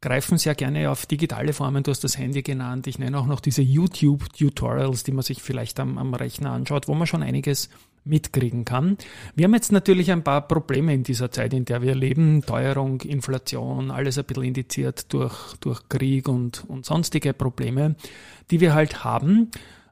greifen 0.00 0.38
sehr 0.38 0.54
gerne 0.54 0.90
auf 0.90 1.04
digitale 1.04 1.52
Formen. 1.52 1.82
Du 1.82 1.90
hast 1.90 2.04
das 2.04 2.16
Handy 2.16 2.42
genannt. 2.42 2.86
Ich 2.86 2.98
nenne 2.98 3.18
auch 3.18 3.26
noch 3.26 3.40
diese 3.40 3.60
YouTube-Tutorials, 3.60 5.02
die 5.02 5.12
man 5.12 5.22
sich 5.22 5.42
vielleicht 5.42 5.78
am, 5.80 5.98
am 5.98 6.14
Rechner 6.14 6.52
anschaut, 6.52 6.88
wo 6.88 6.94
man 6.94 7.06
schon 7.06 7.22
einiges 7.22 7.68
mitkriegen 8.04 8.64
kann. 8.64 8.98
Wir 9.34 9.44
haben 9.44 9.54
jetzt 9.54 9.72
natürlich 9.72 10.12
ein 10.12 10.22
paar 10.22 10.46
Probleme 10.46 10.94
in 10.94 11.02
dieser 11.02 11.30
Zeit, 11.30 11.54
in 11.54 11.64
der 11.64 11.82
wir 11.82 11.94
leben. 11.94 12.42
Teuerung, 12.44 13.00
Inflation, 13.00 13.90
alles 13.90 14.18
ein 14.18 14.24
bisschen 14.24 14.44
indiziert 14.44 15.12
durch, 15.12 15.56
durch 15.60 15.88
Krieg 15.88 16.28
und, 16.28 16.64
und 16.68 16.84
sonstige 16.84 17.32
Probleme, 17.32 17.96
die 18.50 18.60
wir 18.60 18.74
halt 18.74 19.04
haben. 19.04 19.50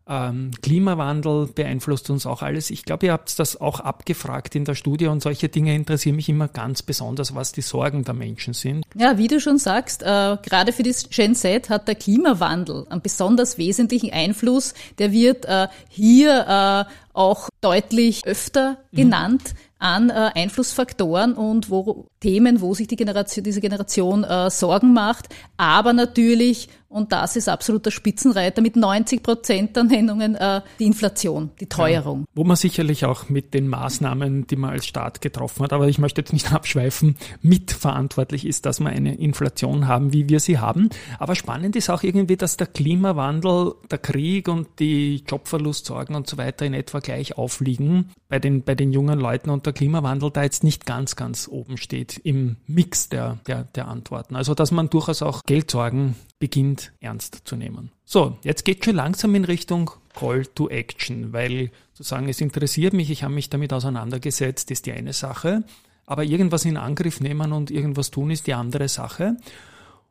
Ähm, 0.08 0.50
Klimawandel 0.62 1.46
beeinflusst 1.46 2.10
uns 2.10 2.26
auch 2.26 2.42
alles. 2.42 2.70
Ich 2.70 2.84
glaube, 2.84 3.06
ihr 3.06 3.12
habt 3.12 3.38
das 3.38 3.60
auch 3.60 3.80
abgefragt 3.80 4.54
in 4.54 4.64
der 4.64 4.74
Studie 4.74 5.06
und 5.06 5.22
solche 5.22 5.48
Dinge 5.48 5.74
interessieren 5.74 6.16
mich 6.16 6.28
immer 6.28 6.48
ganz 6.48 6.82
besonders, 6.82 7.34
was 7.34 7.52
die 7.52 7.62
Sorgen 7.62 8.04
der 8.04 8.14
Menschen 8.14 8.52
sind. 8.52 8.84
Ja, 8.96 9.16
wie 9.16 9.28
du 9.28 9.40
schon 9.40 9.58
sagst, 9.58 10.02
äh, 10.02 10.36
gerade 10.42 10.72
für 10.72 10.82
die 10.82 10.94
Gen 11.10 11.34
Z 11.34 11.70
hat 11.70 11.86
der 11.86 11.94
Klimawandel 11.94 12.86
einen 12.90 13.00
besonders 13.00 13.58
wesentlichen 13.58 14.12
Einfluss. 14.12 14.74
Der 14.98 15.12
wird 15.12 15.44
äh, 15.44 15.68
hier 15.88 16.86
äh, 16.88 16.92
auch 17.12 17.48
deutlich 17.60 18.26
öfter 18.26 18.78
mhm. 18.90 18.96
genannt. 18.96 19.42
Mhm. 19.44 19.58
an 19.78 20.10
äh, 20.10 20.30
Einflussfaktoren 20.34 21.34
und 21.34 21.68
wo 21.68 22.06
Themen, 22.20 22.60
wo 22.60 22.72
sich 22.72 22.86
die 22.86 22.94
Generation, 22.94 23.42
diese 23.42 23.60
Generation 23.60 24.22
äh, 24.22 24.48
Sorgen 24.48 24.92
macht, 24.92 25.28
aber 25.56 25.92
natürlich 25.92 26.68
und 26.92 27.12
das 27.12 27.36
ist 27.36 27.48
absoluter 27.48 27.90
Spitzenreiter 27.90 28.62
mit 28.62 28.76
90 28.76 29.22
Prozent 29.22 29.76
der 29.76 29.84
Nennungen 29.84 30.34
äh, 30.34 30.60
die 30.78 30.84
Inflation, 30.84 31.50
die 31.60 31.66
Teuerung. 31.66 32.20
Ja, 32.20 32.26
wo 32.34 32.44
man 32.44 32.56
sicherlich 32.56 33.04
auch 33.04 33.28
mit 33.28 33.54
den 33.54 33.68
Maßnahmen, 33.68 34.46
die 34.46 34.56
man 34.56 34.70
als 34.70 34.86
Staat 34.86 35.20
getroffen 35.20 35.62
hat, 35.62 35.72
aber 35.72 35.88
ich 35.88 35.98
möchte 35.98 36.20
jetzt 36.20 36.32
nicht 36.32 36.52
abschweifen, 36.52 37.16
mitverantwortlich 37.40 38.46
ist, 38.46 38.66
dass 38.66 38.80
wir 38.80 38.90
eine 38.90 39.16
Inflation 39.16 39.88
haben, 39.88 40.12
wie 40.12 40.28
wir 40.28 40.40
sie 40.40 40.58
haben. 40.58 40.90
Aber 41.18 41.34
spannend 41.34 41.76
ist 41.76 41.90
auch 41.90 42.02
irgendwie, 42.02 42.36
dass 42.36 42.56
der 42.56 42.66
Klimawandel, 42.66 43.74
der 43.90 43.98
Krieg 43.98 44.48
und 44.48 44.68
die 44.78 45.24
Jobverlustsorgen 45.26 46.14
und 46.14 46.26
so 46.26 46.36
weiter 46.36 46.66
in 46.66 46.74
etwa 46.74 47.00
gleich 47.00 47.38
aufliegen 47.38 48.10
bei 48.28 48.38
den, 48.38 48.62
bei 48.62 48.74
den 48.74 48.92
jungen 48.92 49.18
Leuten 49.18 49.50
und 49.50 49.66
der 49.66 49.72
Klimawandel 49.72 50.30
da 50.30 50.42
jetzt 50.42 50.64
nicht 50.64 50.86
ganz, 50.86 51.16
ganz 51.16 51.48
oben 51.48 51.76
steht 51.76 52.18
im 52.24 52.56
Mix 52.66 53.08
der, 53.08 53.38
der, 53.46 53.64
der 53.64 53.88
Antworten. 53.88 54.36
Also, 54.36 54.54
dass 54.54 54.70
man 54.70 54.90
durchaus 54.90 55.22
auch 55.22 55.42
Geldsorgen 55.44 56.16
beginnt 56.42 56.92
ernst 56.98 57.42
zu 57.44 57.54
nehmen. 57.54 57.92
So, 58.04 58.36
jetzt 58.42 58.64
geht 58.64 58.84
schon 58.84 58.96
langsam 58.96 59.32
in 59.36 59.44
Richtung 59.44 59.92
Call 60.12 60.44
to 60.44 60.68
Action, 60.68 61.32
weil 61.32 61.70
zu 61.94 62.02
sagen, 62.02 62.28
es 62.28 62.40
interessiert 62.40 62.94
mich, 62.94 63.10
ich 63.10 63.22
habe 63.22 63.32
mich 63.32 63.48
damit 63.48 63.72
auseinandergesetzt, 63.72 64.72
ist 64.72 64.86
die 64.86 64.92
eine 64.92 65.12
Sache, 65.12 65.62
aber 66.04 66.24
irgendwas 66.24 66.64
in 66.64 66.76
Angriff 66.76 67.20
nehmen 67.20 67.52
und 67.52 67.70
irgendwas 67.70 68.10
tun 68.10 68.32
ist 68.32 68.48
die 68.48 68.54
andere 68.54 68.88
Sache. 68.88 69.36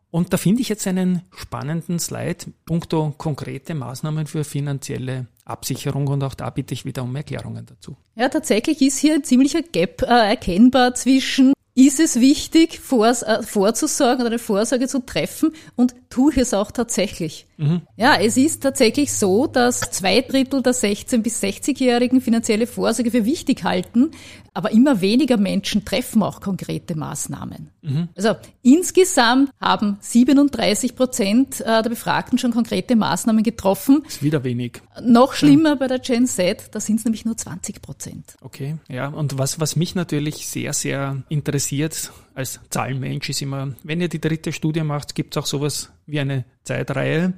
Und 0.09 0.31
da 0.31 0.37
finde 0.37 0.61
ich 0.61 0.69
jetzt 0.69 0.87
einen 0.87 1.23
spannenden 1.35 1.99
Slide, 1.99 2.45
punkto 2.65 3.13
konkrete 3.17 3.75
Maßnahmen 3.75 4.25
für 4.25 4.45
finanzielle 4.45 5.27
Absicherung 5.43 6.07
und 6.07 6.23
auch 6.23 6.33
da 6.33 6.49
bitte 6.49 6.73
ich 6.73 6.85
wieder 6.85 7.03
um 7.03 7.13
Erklärungen 7.13 7.65
dazu. 7.65 7.97
Ja, 8.15 8.29
tatsächlich 8.29 8.81
ist 8.81 8.99
hier 8.99 9.15
ein 9.15 9.25
ziemlicher 9.25 9.63
Gap 9.63 10.01
äh, 10.03 10.29
erkennbar 10.29 10.95
zwischen 10.95 11.51
ist 11.85 11.99
es 11.99 12.19
wichtig, 12.19 12.79
vor, 12.79 13.07
äh, 13.07 13.43
vorzusorgen 13.43 14.21
oder 14.21 14.31
eine 14.31 14.39
Vorsorge 14.39 14.87
zu 14.87 15.05
treffen 15.05 15.53
und 15.75 15.95
tue 16.09 16.31
ich 16.31 16.37
es 16.37 16.53
auch 16.53 16.71
tatsächlich. 16.71 17.47
Mhm. 17.57 17.81
Ja, 17.95 18.15
es 18.19 18.37
ist 18.37 18.63
tatsächlich 18.63 19.13
so, 19.13 19.47
dass 19.47 19.79
zwei 19.79 20.21
Drittel 20.21 20.61
der 20.61 20.73
16- 20.73 21.21
bis 21.21 21.41
60-Jährigen 21.41 22.21
finanzielle 22.21 22.67
Vorsorge 22.67 23.11
für 23.11 23.25
wichtig 23.25 23.63
halten, 23.63 24.11
aber 24.53 24.71
immer 24.71 25.01
weniger 25.01 25.37
Menschen 25.37 25.85
treffen 25.85 26.21
auch 26.23 26.41
konkrete 26.41 26.95
Maßnahmen. 26.95 27.69
Mhm. 27.81 28.09
Also 28.15 28.35
insgesamt 28.61 29.51
haben 29.59 29.97
37 30.01 30.95
Prozent 30.95 31.61
äh, 31.61 31.81
der 31.81 31.89
Befragten 31.89 32.37
schon 32.37 32.51
konkrete 32.51 32.95
Maßnahmen 32.95 33.43
getroffen. 33.43 34.01
Das 34.03 34.15
ist 34.15 34.23
wieder 34.23 34.43
wenig. 34.43 34.81
Noch 35.01 35.33
schlimmer 35.33 35.75
bei 35.77 35.87
der 35.87 35.99
Gen 35.99 36.27
Z, 36.27 36.69
da 36.71 36.79
sind 36.79 36.99
es 36.99 37.05
nämlich 37.05 37.25
nur 37.25 37.37
20 37.37 37.81
Prozent. 37.81 38.35
Okay, 38.41 38.75
ja, 38.89 39.07
und 39.07 39.37
was, 39.37 39.59
was 39.59 39.75
mich 39.75 39.95
natürlich 39.95 40.47
sehr, 40.47 40.73
sehr 40.73 41.23
interessiert 41.29 42.11
als 42.33 42.59
Zahlenmensch 42.69 43.29
ist 43.29 43.41
immer, 43.41 43.73
wenn 43.83 44.01
ihr 44.01 44.09
die 44.09 44.21
dritte 44.21 44.53
Studie 44.53 44.83
macht, 44.83 45.15
gibt 45.15 45.35
es 45.35 45.41
auch 45.41 45.45
sowas 45.45 45.91
wie 46.05 46.19
eine 46.19 46.45
Zeitreihe. 46.63 47.33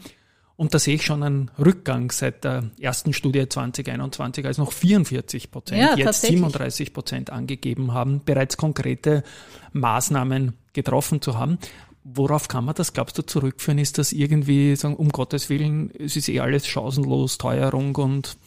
Und 0.55 0.73
da 0.73 0.79
sehe 0.79 0.95
ich 0.95 1.03
schon 1.03 1.23
einen 1.23 1.49
Rückgang 1.57 2.11
seit 2.11 2.43
der 2.43 2.69
ersten 2.79 3.13
Studie 3.13 3.49
2021, 3.49 4.45
als 4.45 4.59
noch 4.59 4.71
44 4.71 5.49
Prozent, 5.49 5.81
ja, 5.81 5.95
jetzt 5.95 6.21
37 6.21 6.93
Prozent 6.93 7.29
angegeben 7.31 7.93
haben, 7.93 8.21
bereits 8.23 8.55
konkrete 8.55 9.23
Maßnahmen 9.71 10.53
getroffen 10.73 11.21
zu 11.21 11.39
haben. 11.39 11.57
Worauf 12.03 12.49
kann 12.49 12.65
man 12.65 12.75
das, 12.75 12.93
glaubst 12.93 13.17
du, 13.17 13.23
zurückführen? 13.23 13.79
Ist 13.79 13.97
das 13.97 14.11
irgendwie, 14.11 14.75
sagen, 14.75 14.95
um 14.95 15.09
Gottes 15.09 15.49
Willen, 15.49 15.89
es 15.97 16.15
ist 16.15 16.29
eh 16.29 16.39
alles 16.39 16.67
chancenlos, 16.67 17.37
Teuerung 17.37 17.95
und 17.95 18.37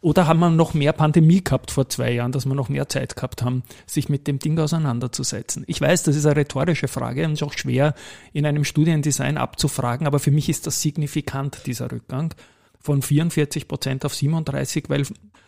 oder 0.00 0.26
haben 0.26 0.38
wir 0.38 0.50
noch 0.50 0.74
mehr 0.74 0.92
Pandemie 0.92 1.42
gehabt 1.42 1.70
vor 1.70 1.88
zwei 1.88 2.12
Jahren, 2.12 2.30
dass 2.30 2.46
wir 2.46 2.54
noch 2.54 2.68
mehr 2.68 2.88
Zeit 2.88 3.16
gehabt 3.16 3.42
haben, 3.42 3.64
sich 3.86 4.08
mit 4.08 4.26
dem 4.28 4.38
Ding 4.38 4.58
auseinanderzusetzen? 4.58 5.64
Ich 5.66 5.80
weiß, 5.80 6.04
das 6.04 6.14
ist 6.14 6.24
eine 6.24 6.36
rhetorische 6.36 6.88
Frage 6.88 7.24
und 7.24 7.32
ist 7.32 7.42
auch 7.42 7.52
schwer 7.52 7.94
in 8.32 8.46
einem 8.46 8.64
Studiendesign 8.64 9.36
abzufragen, 9.36 10.06
aber 10.06 10.20
für 10.20 10.30
mich 10.30 10.48
ist 10.48 10.66
das 10.66 10.80
signifikant, 10.82 11.66
dieser 11.66 11.90
Rückgang 11.90 12.34
von 12.80 13.02
44 13.02 13.66
Prozent 13.66 14.04
auf 14.04 14.14
37, 14.14 14.84
weil 14.88 15.02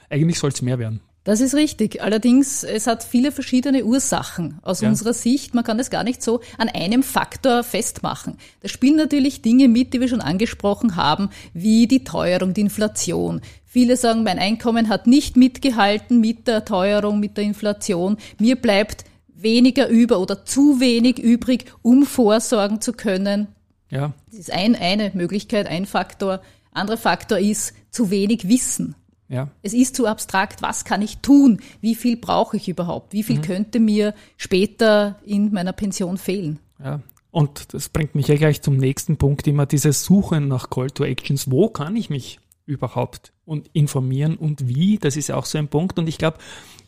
eigentlich 0.08 0.38
soll 0.38 0.50
es 0.50 0.62
mehr 0.62 0.80
werden. 0.80 1.00
Das 1.24 1.40
ist 1.40 1.54
richtig. 1.54 2.02
Allerdings, 2.02 2.64
es 2.64 2.86
hat 2.86 3.04
viele 3.04 3.30
verschiedene 3.30 3.84
Ursachen 3.84 4.58
aus 4.62 4.80
ja. 4.80 4.88
unserer 4.88 5.12
Sicht. 5.12 5.54
Man 5.54 5.64
kann 5.64 5.78
es 5.78 5.90
gar 5.90 6.02
nicht 6.02 6.22
so 6.22 6.40
an 6.56 6.68
einem 6.68 7.02
Faktor 7.02 7.62
festmachen. 7.62 8.38
Da 8.62 8.68
spielen 8.68 8.96
natürlich 8.96 9.42
Dinge 9.42 9.68
mit, 9.68 9.92
die 9.92 10.00
wir 10.00 10.08
schon 10.08 10.22
angesprochen 10.22 10.96
haben, 10.96 11.28
wie 11.52 11.86
die 11.86 12.04
Teuerung, 12.04 12.54
die 12.54 12.62
Inflation. 12.62 13.42
Viele 13.66 13.96
sagen, 13.96 14.22
mein 14.22 14.38
Einkommen 14.38 14.88
hat 14.88 15.06
nicht 15.06 15.36
mitgehalten 15.36 16.20
mit 16.20 16.48
der 16.48 16.64
Teuerung, 16.64 17.20
mit 17.20 17.36
der 17.36 17.44
Inflation. 17.44 18.16
Mir 18.38 18.56
bleibt 18.56 19.04
weniger 19.28 19.88
über 19.88 20.20
oder 20.20 20.44
zu 20.44 20.80
wenig 20.80 21.18
übrig, 21.18 21.66
um 21.82 22.04
vorsorgen 22.04 22.80
zu 22.80 22.92
können. 22.92 23.48
Ja. 23.90 24.12
Das 24.30 24.40
ist 24.40 24.52
ein, 24.52 24.74
eine 24.74 25.10
Möglichkeit, 25.14 25.66
ein 25.66 25.86
Faktor. 25.86 26.40
Anderer 26.72 26.96
Faktor 26.96 27.38
ist 27.38 27.74
zu 27.90 28.10
wenig 28.10 28.48
Wissen. 28.48 28.94
Ja. 29.30 29.48
Es 29.62 29.72
ist 29.72 29.94
zu 29.94 30.06
abstrakt. 30.06 30.60
Was 30.60 30.84
kann 30.84 31.02
ich 31.02 31.18
tun? 31.18 31.60
Wie 31.80 31.94
viel 31.94 32.16
brauche 32.16 32.56
ich 32.56 32.68
überhaupt? 32.68 33.12
Wie 33.12 33.22
viel 33.22 33.38
mhm. 33.38 33.42
könnte 33.42 33.78
mir 33.78 34.12
später 34.36 35.16
in 35.24 35.52
meiner 35.52 35.72
Pension 35.72 36.18
fehlen? 36.18 36.58
Ja. 36.82 37.00
Und 37.30 37.72
das 37.72 37.88
bringt 37.88 38.16
mich 38.16 38.26
ja 38.26 38.34
gleich 38.34 38.60
zum 38.60 38.76
nächsten 38.76 39.16
Punkt, 39.16 39.46
immer 39.46 39.64
dieses 39.64 40.04
Suchen 40.04 40.48
nach 40.48 40.68
Call 40.68 40.90
to 40.90 41.04
Actions. 41.04 41.48
Wo 41.48 41.68
kann 41.68 41.94
ich 41.94 42.10
mich 42.10 42.40
überhaupt 42.66 43.32
und 43.44 43.70
informieren 43.72 44.36
und 44.36 44.66
wie? 44.66 44.98
Das 44.98 45.16
ist 45.16 45.30
auch 45.30 45.44
so 45.44 45.58
ein 45.58 45.68
Punkt. 45.68 46.00
Und 46.00 46.08
ich 46.08 46.18
glaube, 46.18 46.38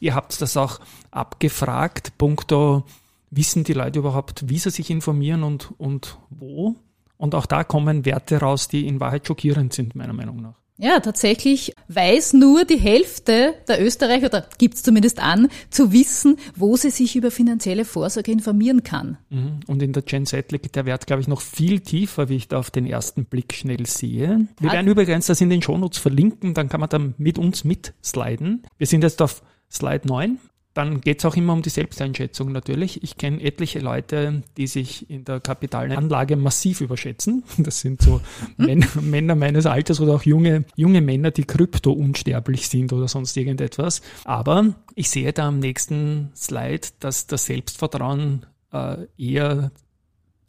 ihr 0.01 0.17
habt 0.17 0.43
das 0.43 0.57
auch 0.57 0.81
abgefragt, 1.13 2.19
punkto, 2.19 2.83
wissen 3.31 3.63
die 3.63 3.73
Leute 3.73 4.01
überhaupt, 4.01 4.49
wie 4.49 4.59
sie 4.59 4.71
sich 4.71 4.91
informieren 4.91 5.45
und, 5.45 5.73
und 5.79 6.19
wo? 6.29 6.75
Und 7.19 7.37
auch 7.37 7.47
da 7.47 7.63
kommen 7.63 8.05
Werte 8.05 8.39
raus, 8.39 8.67
die 8.67 8.89
in 8.89 8.99
Wahrheit 8.99 9.29
schockierend 9.29 9.73
sind, 9.73 9.95
meiner 9.95 10.13
Meinung 10.13 10.43
nach. 10.43 10.62
Ja, 10.83 10.99
tatsächlich 10.99 11.75
weiß 11.87 12.33
nur 12.33 12.65
die 12.65 12.79
Hälfte 12.79 13.55
der 13.69 13.81
Österreicher, 13.81 14.27
oder 14.27 14.45
gibt 14.59 14.75
es 14.75 14.83
zumindest 14.83 15.21
an, 15.21 15.47
zu 15.71 15.93
wissen, 15.93 16.39
wo 16.57 16.77
sie 16.77 16.91
sich 16.91 17.15
über 17.15 17.31
finanzielle 17.31 17.85
Vorsorge 17.85 18.33
informieren 18.33 18.83
kann. 18.83 19.17
Mhm. 19.31 19.61
Und 19.69 19.81
in 19.81 19.93
der 19.93 20.03
Gen 20.03 20.27
Z 20.27 20.51
liegt 20.51 20.75
der 20.75 20.85
Wert, 20.85 21.07
glaube 21.07 21.23
ich, 21.23 21.29
noch 21.29 21.41
viel 21.41 21.79
tiefer, 21.81 22.29
wie 22.29 22.35
ich 22.35 22.49
da 22.49 22.59
auf 22.59 22.73
den 22.73 22.85
ersten 22.85 23.27
Blick 23.27 23.55
schnell 23.55 23.87
sehe. 23.87 24.49
Wir 24.59 24.71
Hat 24.71 24.77
werden 24.77 24.89
übrigens 24.89 25.27
das 25.27 25.41
in 25.41 25.51
den 25.51 25.63
Shownotes 25.63 26.01
verlinken, 26.01 26.53
dann 26.53 26.69
kann 26.69 26.81
man 26.81 26.89
da 26.89 26.99
mit 27.17 27.39
uns 27.39 27.63
mitsliden. 27.63 28.65
Wir 28.77 28.89
sind 28.89 29.05
jetzt 29.05 29.23
auf 29.23 29.43
Slide 29.71 30.09
9 30.09 30.39
dann 30.75 31.01
geht 31.01 31.19
es 31.19 31.25
auch 31.25 31.37
immer 31.37 31.53
um 31.53 31.63
die 31.63 31.71
Selbsteinschätzung 31.71 32.53
natürlich. 32.53 33.03
Ich 33.03 33.17
kenne 33.17 33.43
etliche 33.43 33.79
Leute, 33.79 34.43
die 34.57 34.67
sich 34.67 35.11
in 35.11 35.25
der 35.25 35.41
Kapitalanlage 35.41 36.37
massiv 36.37 36.81
überschätzen. 36.81 37.45
Das 37.59 37.81
sind 37.81 38.03
so 38.03 38.21
hm? 38.57 38.67
Männer, 38.67 38.87
Männer, 39.01 39.35
meines 39.35 39.67
Alters 39.67 40.01
oder 40.01 40.15
auch 40.15 40.23
junge, 40.23 40.65
junge 40.75 41.01
Männer, 41.01 41.31
die 41.31 41.45
krypto 41.45 41.93
unsterblich 41.93 42.69
sind 42.69 42.93
oder 42.93 43.09
sonst 43.09 43.37
irgendetwas. 43.37 44.03
Aber 44.25 44.75
ich 44.95 45.11
sehe 45.11 45.33
da 45.33 45.49
am 45.49 45.59
nächsten 45.59 46.31
Slide, 46.35 46.89
dass 47.01 47.27
das 47.27 47.47
Selbstvertrauen 47.47 48.47
äh, 48.73 49.07
eher 49.17 49.71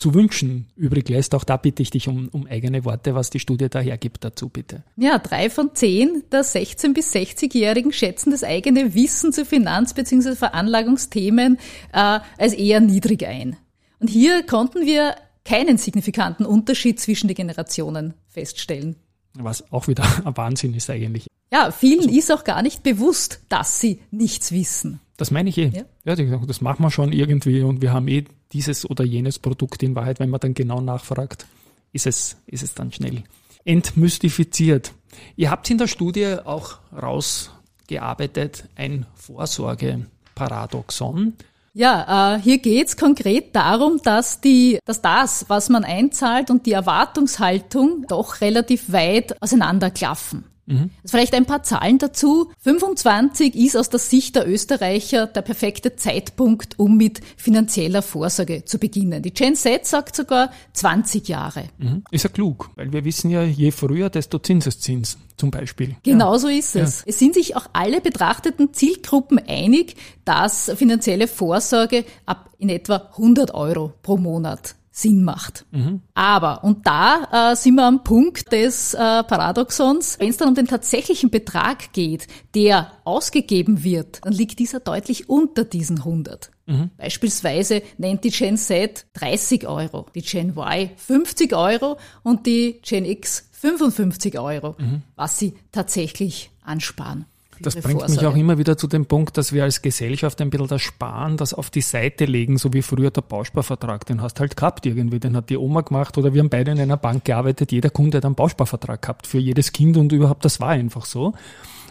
zu 0.03 0.13
wünschen 0.13 0.67
übrig 0.75 1.07
lässt. 1.07 1.33
Auch 1.33 1.45
da 1.45 1.55
bitte 1.55 1.81
ich 1.81 1.89
dich 1.89 2.09
um, 2.09 2.27
um 2.33 2.45
eigene 2.45 2.83
Worte, 2.83 3.15
was 3.15 3.29
die 3.29 3.39
Studie 3.39 3.69
da 3.69 3.79
hergibt 3.79 4.25
dazu, 4.25 4.49
bitte. 4.49 4.83
Ja, 4.97 5.17
drei 5.17 5.49
von 5.49 5.73
zehn 5.75 6.23
der 6.29 6.43
16- 6.43 6.93
bis 6.93 7.15
60-Jährigen 7.15 7.93
schätzen 7.93 8.31
das 8.31 8.43
eigene 8.43 8.95
Wissen 8.95 9.31
zu 9.31 9.45
Finanz- 9.45 9.93
bzw. 9.93 10.35
Veranlagungsthemen 10.35 11.57
äh, 11.93 12.19
als 12.37 12.51
eher 12.51 12.81
niedrig 12.81 13.25
ein. 13.25 13.55
Und 13.99 14.09
hier 14.09 14.43
konnten 14.43 14.85
wir 14.85 15.15
keinen 15.45 15.77
signifikanten 15.77 16.45
Unterschied 16.45 16.99
zwischen 16.99 17.29
den 17.29 17.35
Generationen 17.35 18.13
feststellen. 18.27 18.97
Was 19.35 19.71
auch 19.71 19.87
wieder 19.87 20.03
ein 20.25 20.35
Wahnsinn 20.35 20.73
ist 20.73 20.89
eigentlich. 20.89 21.27
Ja, 21.49 21.71
vielen 21.71 22.07
also, 22.07 22.19
ist 22.19 22.29
auch 22.29 22.43
gar 22.43 22.61
nicht 22.61 22.83
bewusst, 22.83 23.39
dass 23.47 23.79
sie 23.79 24.01
nichts 24.11 24.51
wissen. 24.51 24.99
Das 25.15 25.31
meine 25.31 25.47
ich 25.47 25.57
eh. 25.57 25.71
Ja. 26.03 26.13
ja, 26.13 26.37
das 26.45 26.59
machen 26.59 26.83
wir 26.83 26.91
schon 26.91 27.13
irgendwie 27.13 27.61
und 27.61 27.81
wir 27.81 27.93
haben 27.93 28.09
eh 28.09 28.25
dieses 28.53 28.89
oder 28.89 29.03
jenes 29.03 29.39
Produkt 29.39 29.83
in 29.83 29.95
Wahrheit, 29.95 30.19
wenn 30.19 30.29
man 30.29 30.39
dann 30.39 30.53
genau 30.53 30.79
nachfragt, 30.79 31.45
ist 31.91 32.07
es, 32.07 32.37
ist 32.45 32.63
es 32.63 32.73
dann 32.73 32.91
schnell 32.91 33.23
entmystifiziert. 33.65 34.93
Ihr 35.35 35.51
habt 35.51 35.69
in 35.69 35.77
der 35.77 35.87
Studie 35.87 36.37
auch 36.43 36.79
rausgearbeitet 36.91 38.65
ein 38.75 39.05
Vorsorgeparadoxon. 39.15 41.33
Ja, 41.75 42.35
äh, 42.35 42.39
hier 42.39 42.59
geht's 42.59 42.97
konkret 42.97 43.55
darum, 43.55 43.99
dass 44.03 44.41
die, 44.41 44.77
dass 44.85 45.01
das, 45.01 45.45
was 45.47 45.69
man 45.69 45.83
einzahlt 45.83 46.51
und 46.51 46.67
die 46.67 46.73
Erwartungshaltung 46.73 48.05
doch 48.07 48.41
relativ 48.41 48.91
weit 48.91 49.41
auseinanderklaffen. 49.41 50.43
Also 50.67 50.89
vielleicht 51.05 51.33
ein 51.33 51.45
paar 51.45 51.63
Zahlen 51.63 51.97
dazu. 51.97 52.51
25 52.59 53.55
ist 53.55 53.75
aus 53.75 53.89
der 53.89 53.99
Sicht 53.99 54.35
der 54.35 54.47
Österreicher 54.47 55.27
der 55.27 55.41
perfekte 55.41 55.95
Zeitpunkt, 55.95 56.79
um 56.79 56.97
mit 56.97 57.21
finanzieller 57.37 58.01
Vorsorge 58.01 58.63
zu 58.65 58.79
beginnen. 58.79 59.21
Die 59.21 59.33
Gen 59.33 59.55
Z 59.55 59.85
sagt 59.85 60.15
sogar 60.15 60.51
20 60.73 61.27
Jahre. 61.27 61.65
Mhm. 61.77 62.03
Ist 62.11 62.23
ja 62.23 62.29
klug, 62.29 62.69
weil 62.75 62.93
wir 62.93 63.03
wissen 63.03 63.29
ja, 63.29 63.43
je 63.43 63.71
früher, 63.71 64.09
desto 64.09 64.39
Zinseszins 64.39 65.17
zum 65.35 65.51
Beispiel. 65.51 65.95
Genau 66.03 66.37
so 66.37 66.47
ist 66.47 66.75
es. 66.75 67.03
Es 67.05 67.19
sind 67.19 67.33
sich 67.33 67.55
auch 67.55 67.67
alle 67.73 68.01
betrachteten 68.01 68.73
Zielgruppen 68.73 69.41
einig, 69.47 69.95
dass 70.25 70.71
finanzielle 70.75 71.27
Vorsorge 71.27 72.05
ab 72.25 72.49
in 72.57 72.69
etwa 72.69 73.09
100 73.17 73.53
Euro 73.53 73.93
pro 74.01 74.17
Monat 74.17 74.75
Sinn 74.95 75.23
macht. 75.23 75.65
Aber, 76.13 76.63
und 76.63 76.85
da 76.85 77.51
äh, 77.51 77.55
sind 77.55 77.75
wir 77.75 77.83
am 77.85 78.03
Punkt 78.03 78.51
des 78.51 78.93
äh, 78.93 78.97
Paradoxons, 78.97 80.19
wenn 80.19 80.29
es 80.29 80.37
dann 80.37 80.49
um 80.49 80.55
den 80.55 80.67
tatsächlichen 80.67 81.31
Betrag 81.31 81.93
geht, 81.93 82.27
der 82.53 82.91
ausgegeben 83.03 83.83
wird, 83.83 84.23
dann 84.23 84.33
liegt 84.33 84.59
dieser 84.59 84.79
deutlich 84.79 85.29
unter 85.29 85.65
diesen 85.65 85.97
100. 85.97 86.51
Beispielsweise 86.97 87.81
nennt 87.97 88.23
die 88.23 88.29
Gen 88.29 88.55
Z 88.55 89.07
30 89.13 89.67
Euro, 89.67 90.05
die 90.13 90.21
Gen 90.21 90.49
Y 90.55 90.91
50 90.95 91.53
Euro 91.53 91.97
und 92.21 92.45
die 92.45 92.79
Gen 92.83 93.03
X 93.03 93.49
55 93.51 94.39
Euro, 94.39 94.75
was 95.15 95.39
sie 95.39 95.55
tatsächlich 95.71 96.51
ansparen. 96.61 97.25
Das 97.63 97.75
bringt 97.75 98.01
mich 98.01 98.05
Vorsorge. 98.05 98.29
auch 98.29 98.35
immer 98.35 98.57
wieder 98.57 98.77
zu 98.77 98.87
dem 98.87 99.05
Punkt, 99.05 99.37
dass 99.37 99.53
wir 99.53 99.63
als 99.63 99.81
Gesellschaft 99.81 100.39
ein 100.41 100.49
bisschen 100.49 100.67
das 100.67 100.81
Sparen, 100.81 101.37
das 101.37 101.53
auf 101.53 101.69
die 101.69 101.81
Seite 101.81 102.25
legen, 102.25 102.57
so 102.57 102.73
wie 102.73 102.81
früher 102.81 103.11
der 103.11 103.21
Bausparvertrag. 103.21 104.05
Den 104.05 104.21
hast 104.21 104.39
halt 104.39 104.55
gehabt 104.55 104.85
irgendwie, 104.85 105.19
den 105.19 105.35
hat 105.35 105.49
die 105.49 105.57
Oma 105.57 105.81
gemacht 105.81 106.17
oder 106.17 106.33
wir 106.33 106.41
haben 106.41 106.49
beide 106.49 106.71
in 106.71 106.79
einer 106.79 106.97
Bank 106.97 107.25
gearbeitet. 107.25 107.71
Jeder 107.71 107.89
Kunde 107.89 108.17
hat 108.17 108.25
einen 108.25 108.35
Bausparvertrag 108.35 109.01
gehabt 109.01 109.27
für 109.27 109.39
jedes 109.39 109.71
Kind 109.73 109.97
und 109.97 110.11
überhaupt, 110.11 110.45
das 110.45 110.59
war 110.59 110.69
einfach 110.69 111.05
so. 111.05 111.33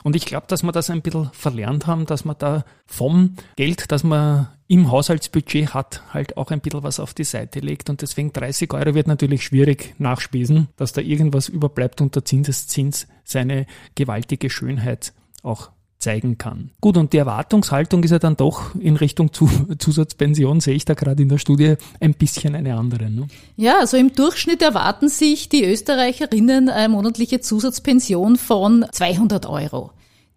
Und 0.03 0.17
ich 0.17 0.27
glaube, 0.27 0.47
dass 0.49 0.63
wir 0.63 0.73
das 0.73 0.91
ein 0.91 1.03
bisschen 1.03 1.31
verlernt 1.33 1.87
haben, 1.87 2.07
dass 2.07 2.25
man 2.25 2.37
da 2.39 2.65
vom 2.87 3.37
Geld, 3.57 3.91
das 3.93 4.03
man 4.03 4.49
im 4.67 4.91
Haushaltsbudget 4.91 5.75
hat, 5.75 6.03
halt 6.13 6.37
auch 6.37 6.51
ein 6.51 6.61
bisschen 6.61 6.83
was 6.83 6.99
auf 6.99 7.15
die 7.15 7.25
Seite 7.25 7.61
legt. 7.61 7.89
Und 7.91 8.03
deswegen 8.03 8.33
30 8.33 8.73
Euro 8.73 8.95
wird 8.95 9.07
natürlich 9.07 9.45
schwierig 9.45 9.95
nachspesen, 9.99 10.69
dass 10.77 10.93
da 10.93 11.01
irgendwas 11.01 11.49
überbleibt 11.49 12.01
und 12.01 12.15
der 12.15 12.25
Zinseszins 12.25 13.07
seine 13.25 13.67
gewaltige 13.95 14.51
Schönheit 14.51 15.13
auch 15.43 15.71
zeigen 16.03 16.37
kann. 16.37 16.71
Gut, 16.81 16.97
und 16.97 17.13
die 17.13 17.19
Erwartungshaltung 17.19 18.03
ist 18.03 18.11
ja 18.11 18.19
dann 18.19 18.37
doch 18.37 18.75
in 18.75 18.97
Richtung 18.97 19.33
Zu 19.33 19.49
Zusatzpension, 19.79 20.61
sehe 20.61 20.75
ich 20.75 20.85
da 20.85 20.95
gerade 20.95 21.23
in 21.23 21.29
der 21.29 21.39
Studie, 21.39 21.77
ein 22.01 22.15
bisschen 22.15 22.55
eine 22.55 22.75
andere. 22.75 23.09
Ne? 23.09 23.29
Ja, 23.57 23.79
also 23.79 23.97
im 23.97 24.13
Durchschnitt 24.13 24.61
erwarten 24.61 25.09
sich 25.09 25.49
die 25.49 25.65
Österreicherinnen 25.65 26.69
eine 26.69 26.89
monatliche 26.89 27.41
Zusatzpension 27.41 28.37
von 28.37 28.85
200 28.91 29.47
Euro. 29.47 29.93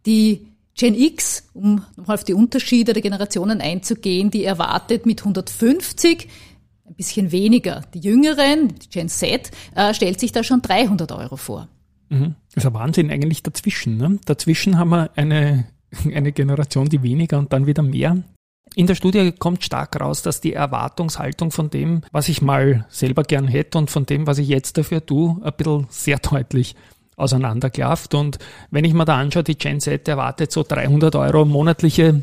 Die 0.06 0.48
Gen 0.78 0.94
X, 0.94 1.48
um 1.54 1.84
nochmal 1.96 2.16
auf 2.16 2.26
die 2.26 2.34
Unterschiede 2.34 2.94
der 2.94 3.02
Generationen 3.02 3.62
einzugehen, 3.62 4.30
die 4.30 4.44
erwartet 4.44 5.06
mit 5.06 5.22
150 5.22 6.28
ein 6.86 6.94
bisschen 6.96 7.32
weniger. 7.32 7.82
Die 7.94 8.00
Jüngeren, 8.00 8.76
die 8.76 8.90
Gen 8.90 9.10
Z, 9.10 9.52
äh, 9.74 9.94
stellt 9.94 10.20
sich 10.20 10.32
da 10.32 10.44
schon 10.44 10.62
300 10.62 11.12
Euro 11.14 11.38
vor. 11.38 11.70
Mhm. 12.10 12.36
Ist 12.56 12.66
ein 12.66 12.74
Wahnsinn 12.74 13.12
eigentlich 13.12 13.44
dazwischen. 13.44 13.98
Ne? 13.98 14.20
Dazwischen 14.26 14.78
haben 14.78 14.90
wir 14.90 15.10
eine, 15.16 15.66
eine 16.14 16.32
Generation, 16.32 16.90
die 16.90 17.04
weniger 17.04 17.40
und 17.40 17.54
dann 17.54 17.66
wieder 17.66 17.84
mehr. 17.84 18.24
In 18.74 18.88
der 18.88 18.96
Studie 18.96 19.32
kommt 19.32 19.64
stark 19.64 20.00
raus, 20.02 20.22
dass 20.22 20.42
die 20.42 20.54
Erwartungshaltung 20.54 21.52
von 21.52 21.70
dem, 21.70 22.02
was 22.12 22.28
ich 22.28 22.42
mal 22.42 22.86
selber 22.90 23.24
gern 23.24 23.48
hätte 23.48 23.78
und 23.78 23.90
von 23.90 24.06
dem, 24.06 24.28
was 24.28 24.38
ich 24.38 24.50
jetzt 24.50 24.78
dafür 24.78 25.06
tue, 25.06 25.40
ein 25.44 25.54
bisschen 25.56 25.88
sehr 25.90 26.18
deutlich 26.18 26.76
auseinanderklafft. 27.16 28.14
Und 28.14 28.40
wenn 28.72 28.84
ich 28.84 28.94
mir 28.94 29.06
da 29.06 29.18
anschaue, 29.18 29.44
die 29.44 29.58
Gen 29.58 29.80
Z 29.80 30.08
erwartet 30.08 30.52
so 30.52 30.64
300 30.64 31.16
Euro 31.16 31.46
monatliche 31.46 32.22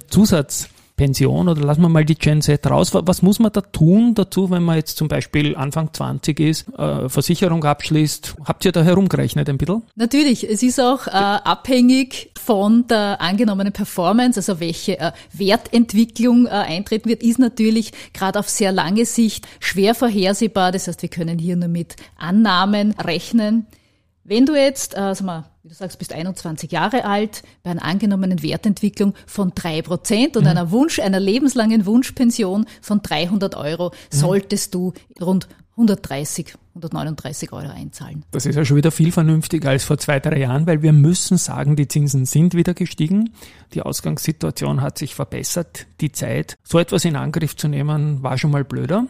Zusatzpension 1.03 1.49
oder 1.49 1.61
lassen 1.63 1.83
wir 1.83 1.89
mal 1.89 2.05
die 2.05 2.15
Gen 2.15 2.43
Z 2.43 2.65
raus. 2.67 2.95
Was 2.95 3.03
was 3.07 3.23
muss 3.23 3.39
man 3.39 3.53
da 3.53 3.61
tun 3.61 4.15
dazu, 4.15 4.51
wenn 4.51 4.63
man 4.63 4.77
jetzt 4.77 4.97
zum 4.97 5.09
Beispiel 5.09 5.57
Anfang 5.57 5.93
20 5.93 6.41
ist, 6.41 6.69
äh, 6.79 7.09
Versicherung 7.09 7.65
abschließt? 7.65 8.37
Habt 8.45 8.65
ihr 8.65 8.73
da 8.73 8.83
herumgerechnet 8.83 9.49
ein 9.49 9.59
bisschen? 9.59 9.83
Natürlich, 9.97 10.49
es 10.49 10.63
ist 10.63 10.81
auch 10.81 11.07
äh, 11.07 11.11
abhängig 11.11 12.31
von 12.39 12.87
der 12.87 13.21
angenommenen 13.21 13.73
Performance, 13.73 14.39
also 14.39 14.61
welche 14.61 14.99
äh, 14.99 15.13
Wertentwicklung 15.33 16.47
äh, 16.47 16.51
eintreten 16.51 17.09
wird, 17.09 17.23
ist 17.23 17.39
natürlich 17.39 17.93
gerade 18.13 18.39
auf 18.39 18.49
sehr 18.49 18.73
lange 18.73 19.05
Sicht 19.05 19.47
schwer 19.61 19.95
vorhersehbar. 19.95 20.73
Das 20.73 20.89
heißt, 20.89 21.03
wir 21.03 21.09
können 21.09 21.39
hier 21.39 21.57
nur 21.57 21.69
mit 21.69 21.97
Annahmen 22.17 22.93
rechnen. 22.93 23.67
Wenn 24.25 24.47
du 24.47 24.55
jetzt, 24.55 24.95
äh, 24.95 25.15
sag 25.15 25.23
mal, 25.23 25.52
wie 25.63 25.69
du 25.69 25.75
sagst, 25.75 25.99
bist 25.99 26.13
21 26.13 26.73
Jahre 26.73 27.05
alt, 27.05 27.45
bei 27.63 27.71
einer 27.71 27.85
angenommenen 27.85 28.43
Wertentwicklung 28.43 29.15
von 29.27 29.53
drei 29.55 29.81
Prozent 29.81 30.37
und 30.37 30.45
einer 30.47 30.73
Wunsch, 30.73 30.99
einer 30.99 31.21
lebenslangen 31.21 31.87
Wunschpension 31.87 32.67
von 32.81 33.01
300 33.01 33.55
Euro, 33.55 33.93
solltest 34.11 34.75
du 34.75 34.93
rund 35.21 35.47
130, 35.77 36.55
139 36.75 37.53
Euro 37.53 37.69
einzahlen. 37.69 38.25
Das 38.33 38.45
ist 38.45 38.57
ja 38.57 38.65
schon 38.65 38.77
wieder 38.77 38.91
viel 38.91 39.13
vernünftiger 39.13 39.71
als 39.71 39.85
vor 39.85 39.99
zwei, 39.99 40.19
drei 40.19 40.41
Jahren, 40.41 40.67
weil 40.67 40.83
wir 40.83 40.93
müssen 40.93 41.39
sagen, 41.39 41.77
die 41.77 41.87
Zinsen 41.87 42.27
sind 42.27 42.55
wieder 42.55 42.75
gestiegen. 42.75 43.31
Die 43.73 43.83
Ausgangssituation 43.83 44.81
hat 44.81 44.99
sich 44.99 45.15
verbessert. 45.15 45.87
Die 46.01 46.11
Zeit, 46.11 46.57
so 46.65 46.81
etwas 46.81 47.05
in 47.05 47.15
Angriff 47.15 47.55
zu 47.57 47.69
nehmen, 47.69 48.23
war 48.23 48.37
schon 48.37 48.51
mal 48.51 48.65
blöder. 48.65 49.07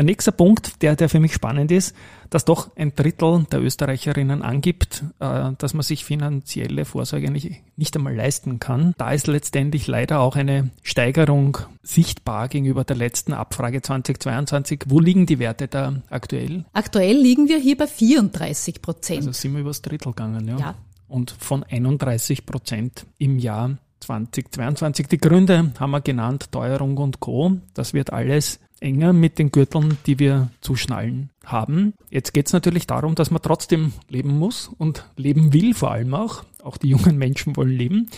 Ein 0.00 0.06
nächster 0.06 0.32
Punkt, 0.32 0.80
der, 0.80 0.96
der 0.96 1.10
für 1.10 1.20
mich 1.20 1.34
spannend 1.34 1.70
ist, 1.70 1.94
dass 2.30 2.46
doch 2.46 2.74
ein 2.74 2.94
Drittel 2.94 3.44
der 3.52 3.60
Österreicherinnen 3.60 4.40
angibt, 4.40 5.04
äh, 5.18 5.50
dass 5.58 5.74
man 5.74 5.82
sich 5.82 6.06
finanzielle 6.06 6.86
Vorsorge 6.86 7.30
nicht, 7.30 7.60
nicht 7.76 7.94
einmal 7.96 8.16
leisten 8.16 8.60
kann. 8.60 8.94
Da 8.96 9.12
ist 9.12 9.26
letztendlich 9.26 9.86
leider 9.88 10.20
auch 10.20 10.36
eine 10.36 10.70
Steigerung 10.82 11.58
sichtbar 11.82 12.48
gegenüber 12.48 12.84
der 12.84 12.96
letzten 12.96 13.34
Abfrage 13.34 13.82
2022. 13.82 14.84
Wo 14.86 15.00
liegen 15.00 15.26
die 15.26 15.38
Werte 15.38 15.68
da 15.68 16.00
aktuell? 16.08 16.64
Aktuell 16.72 17.18
liegen 17.18 17.48
wir 17.48 17.58
hier 17.58 17.76
bei 17.76 17.86
34 17.86 18.80
Prozent. 18.80 19.18
Also 19.18 19.32
sind 19.32 19.52
wir 19.52 19.60
übers 19.60 19.82
Drittel 19.82 20.12
gegangen, 20.12 20.48
ja. 20.48 20.56
Ja. 20.56 20.74
Und 21.08 21.30
von 21.30 21.62
31 21.62 22.46
Prozent 22.46 23.04
im 23.18 23.38
Jahr 23.38 23.76
2022. 24.00 25.08
Die 25.08 25.18
Gründe 25.18 25.72
haben 25.78 25.90
wir 25.90 26.00
genannt, 26.00 26.52
Teuerung 26.52 26.96
und 26.96 27.20
Co. 27.20 27.58
Das 27.74 27.92
wird 27.92 28.14
alles 28.14 28.60
enger 28.80 29.12
mit 29.12 29.38
den 29.38 29.50
Gürteln, 29.50 29.98
die 30.06 30.18
wir 30.18 30.50
zu 30.60 30.74
schnallen 30.74 31.30
haben. 31.44 31.94
Jetzt 32.10 32.32
geht 32.32 32.46
es 32.46 32.52
natürlich 32.52 32.86
darum, 32.86 33.14
dass 33.14 33.30
man 33.30 33.42
trotzdem 33.42 33.92
leben 34.08 34.38
muss 34.38 34.70
und 34.78 35.04
leben 35.16 35.52
will 35.52 35.74
vor 35.74 35.92
allem 35.92 36.14
auch. 36.14 36.44
Auch 36.62 36.76
die 36.76 36.88
jungen 36.88 37.16
Menschen 37.16 37.56
wollen 37.56 37.76
leben. 37.76 38.10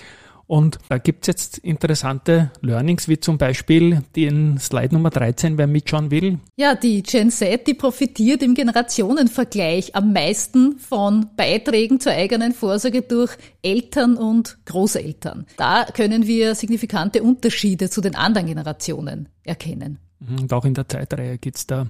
Und 0.46 0.79
da 0.90 0.98
gibt's 0.98 1.29
jetzt 1.29 1.59
interessante 1.59 2.51
Learnings, 2.61 3.09
wie 3.09 3.18
zum 3.18 3.38
Beispiel 3.38 4.03
den 4.16 4.59
Slide 4.59 4.94
Nummer 4.94 5.09
13, 5.09 5.57
wer 5.57 5.66
mitschauen 5.66 6.11
will. 6.11 6.40
Ja, 6.57 6.75
die 6.75 7.03
Gen 7.03 7.31
Z, 7.31 7.66
die 7.66 7.72
profitiert 7.72 8.42
im 8.42 8.55
Generationenvergleich 8.55 9.94
am 9.94 10.12
meisten 10.12 10.79
von 10.79 11.31
Beiträgen 11.37 12.01
zur 12.01 12.12
eigenen 12.12 12.53
Vorsorge 12.53 13.01
durch 13.01 13.35
Eltern 13.62 14.16
und 14.16 14.59
Großeltern. 14.66 15.46
Da 15.57 15.87
können 15.87 16.27
wir 16.27 16.55
signifikante 16.55 17.22
Unterschiede 17.22 17.88
zu 17.88 18.03
den 18.03 18.14
anderen 18.14 18.46
Generationen 18.46 19.31
erkennen. 19.44 20.01
Und 20.28 20.52
auch 20.52 20.64
in 20.64 20.74
der 20.74 20.88
Zeitreihe 20.88 21.38
geht's 21.38 21.66
da 21.66 21.88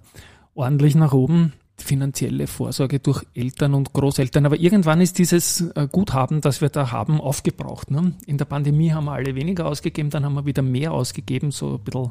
ordentlich 0.54 0.94
nach 0.94 1.12
oben. 1.12 1.52
Finanzielle 1.78 2.46
Vorsorge 2.46 3.00
durch 3.00 3.24
Eltern 3.34 3.74
und 3.74 3.92
Großeltern. 3.92 4.46
Aber 4.46 4.58
irgendwann 4.58 5.00
ist 5.00 5.18
dieses 5.18 5.62
äh, 5.74 5.88
Guthaben, 5.90 6.40
das 6.40 6.60
wir 6.60 6.68
da 6.68 6.92
haben, 6.92 7.20
aufgebraucht. 7.20 7.90
Ne? 7.90 8.12
In 8.26 8.38
der 8.38 8.44
Pandemie 8.44 8.92
haben 8.92 9.06
wir 9.06 9.12
alle 9.12 9.34
weniger 9.34 9.66
ausgegeben, 9.66 10.10
dann 10.10 10.24
haben 10.24 10.34
wir 10.34 10.46
wieder 10.46 10.62
mehr 10.62 10.92
ausgegeben, 10.92 11.50
so 11.50 11.74
ein 11.74 11.80
bisschen. 11.84 12.10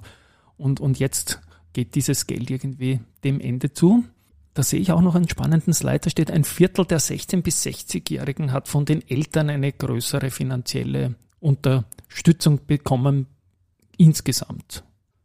Und, 0.58 0.80
und 0.80 1.00
jetzt 1.00 1.42
geht 1.74 1.96
dieses 1.96 2.28
Geld 2.28 2.50
irgendwie 2.50 3.00
dem 3.24 3.40
Ende 3.40 3.72
zu. 3.72 4.04
Da 4.54 4.64
sehe 4.64 4.82
ich 4.82 4.92
auch 4.92 5.02
noch 5.02 5.16
einen 5.16 5.30
spannenden 5.30 5.74
Slide. 5.74 6.00
Da 6.00 6.10
steht, 6.10 6.30
ein 6.30 6.44
Viertel 6.44 6.86
der 6.86 7.00
16- 7.00 7.42
bis 7.42 7.66
60-Jährigen 7.66 8.52
hat 8.52 8.68
von 8.68 8.84
den 8.84 9.08
Eltern 9.08 9.50
eine 9.50 9.72
größere 9.72 10.30
finanzielle 10.30 11.16
Unterstützung 11.40 12.60
bekommen 12.68 13.28
insgesamt. 13.98 14.84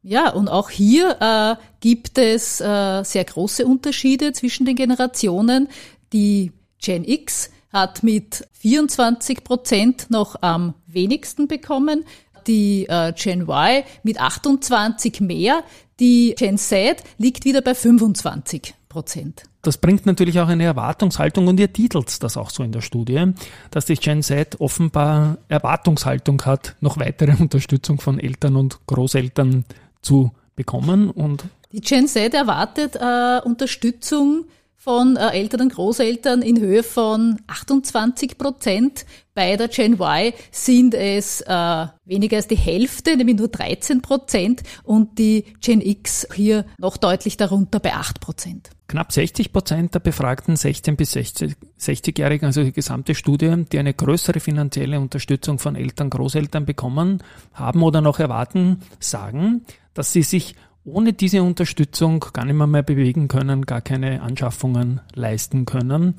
Ja, 0.08 0.30
und 0.30 0.48
auch 0.48 0.70
hier 0.70 1.16
äh, 1.20 1.60
gibt 1.80 2.16
es 2.16 2.60
äh, 2.60 3.02
sehr 3.02 3.24
große 3.24 3.66
Unterschiede 3.66 4.32
zwischen 4.32 4.64
den 4.64 4.76
Generationen. 4.76 5.66
Die 6.12 6.52
Gen 6.80 7.02
X 7.04 7.50
hat 7.72 8.04
mit 8.04 8.46
24 8.52 9.42
Prozent 9.42 10.08
noch 10.08 10.36
am 10.42 10.74
wenigsten 10.86 11.48
bekommen, 11.48 12.04
die 12.46 12.86
äh, 12.88 13.14
Gen 13.14 13.48
Y 13.48 13.82
mit 14.04 14.20
28 14.20 15.22
mehr, 15.22 15.64
die 15.98 16.36
Gen 16.38 16.56
Z 16.56 17.02
liegt 17.18 17.44
wieder 17.44 17.60
bei 17.60 17.74
25 17.74 18.74
Prozent. 18.88 19.42
Das 19.62 19.78
bringt 19.78 20.06
natürlich 20.06 20.38
auch 20.38 20.46
eine 20.46 20.62
Erwartungshaltung 20.62 21.48
und 21.48 21.58
ihr 21.58 21.72
titelt 21.72 22.22
das 22.22 22.36
auch 22.36 22.50
so 22.50 22.62
in 22.62 22.70
der 22.70 22.80
Studie, 22.80 23.32
dass 23.72 23.86
die 23.86 23.96
Gen 23.96 24.22
Z 24.22 24.60
offenbar 24.60 25.38
Erwartungshaltung 25.48 26.42
hat, 26.42 26.76
noch 26.80 26.96
weitere 27.00 27.32
Unterstützung 27.42 28.00
von 28.00 28.20
Eltern 28.20 28.54
und 28.54 28.78
Großeltern 28.86 29.64
zu 30.06 30.30
bekommen 30.54 31.10
und 31.10 31.44
Die 31.72 31.80
Gen 31.80 32.06
Z 32.06 32.32
erwartet 32.32 32.96
äh, 32.96 33.40
Unterstützung 33.44 34.46
von 34.86 35.16
äh, 35.16 35.30
Eltern 35.30 35.62
und 35.62 35.74
Großeltern 35.74 36.42
in 36.42 36.60
Höhe 36.60 36.84
von 36.84 37.40
28 37.48 38.38
Prozent. 38.38 39.04
Bei 39.34 39.56
der 39.56 39.66
Gen 39.66 39.94
Y 39.94 40.32
sind 40.52 40.94
es 40.94 41.40
äh, 41.40 41.86
weniger 42.04 42.36
als 42.36 42.46
die 42.46 42.56
Hälfte, 42.56 43.16
nämlich 43.16 43.36
nur 43.36 43.48
13 43.48 44.00
Prozent 44.00 44.62
und 44.84 45.18
die 45.18 45.44
Gen 45.60 45.80
X 45.80 46.28
hier 46.32 46.64
noch 46.78 46.98
deutlich 46.98 47.36
darunter 47.36 47.80
bei 47.80 47.94
8 47.94 48.20
Prozent. 48.20 48.70
Knapp 48.86 49.10
60 49.10 49.52
Prozent 49.52 49.92
der 49.94 49.98
befragten 49.98 50.54
16- 50.54 50.94
bis 50.94 51.16
60-Jährigen, 51.16 52.46
also 52.46 52.62
die 52.62 52.72
gesamte 52.72 53.16
Studie, 53.16 53.64
die 53.72 53.80
eine 53.80 53.92
größere 53.92 54.38
finanzielle 54.38 55.00
Unterstützung 55.00 55.58
von 55.58 55.74
Eltern, 55.74 56.10
Großeltern 56.10 56.64
bekommen 56.64 57.24
haben 57.52 57.82
oder 57.82 58.00
noch 58.00 58.20
erwarten, 58.20 58.82
sagen, 59.00 59.62
dass 59.96 60.12
sie 60.12 60.22
sich 60.22 60.54
ohne 60.84 61.12
diese 61.12 61.42
Unterstützung 61.42 62.24
gar 62.32 62.44
nicht 62.44 62.54
mehr, 62.54 62.66
mehr 62.66 62.82
bewegen 62.82 63.28
können, 63.28 63.66
gar 63.66 63.80
keine 63.80 64.22
Anschaffungen 64.22 65.00
leisten 65.14 65.64
können. 65.64 66.14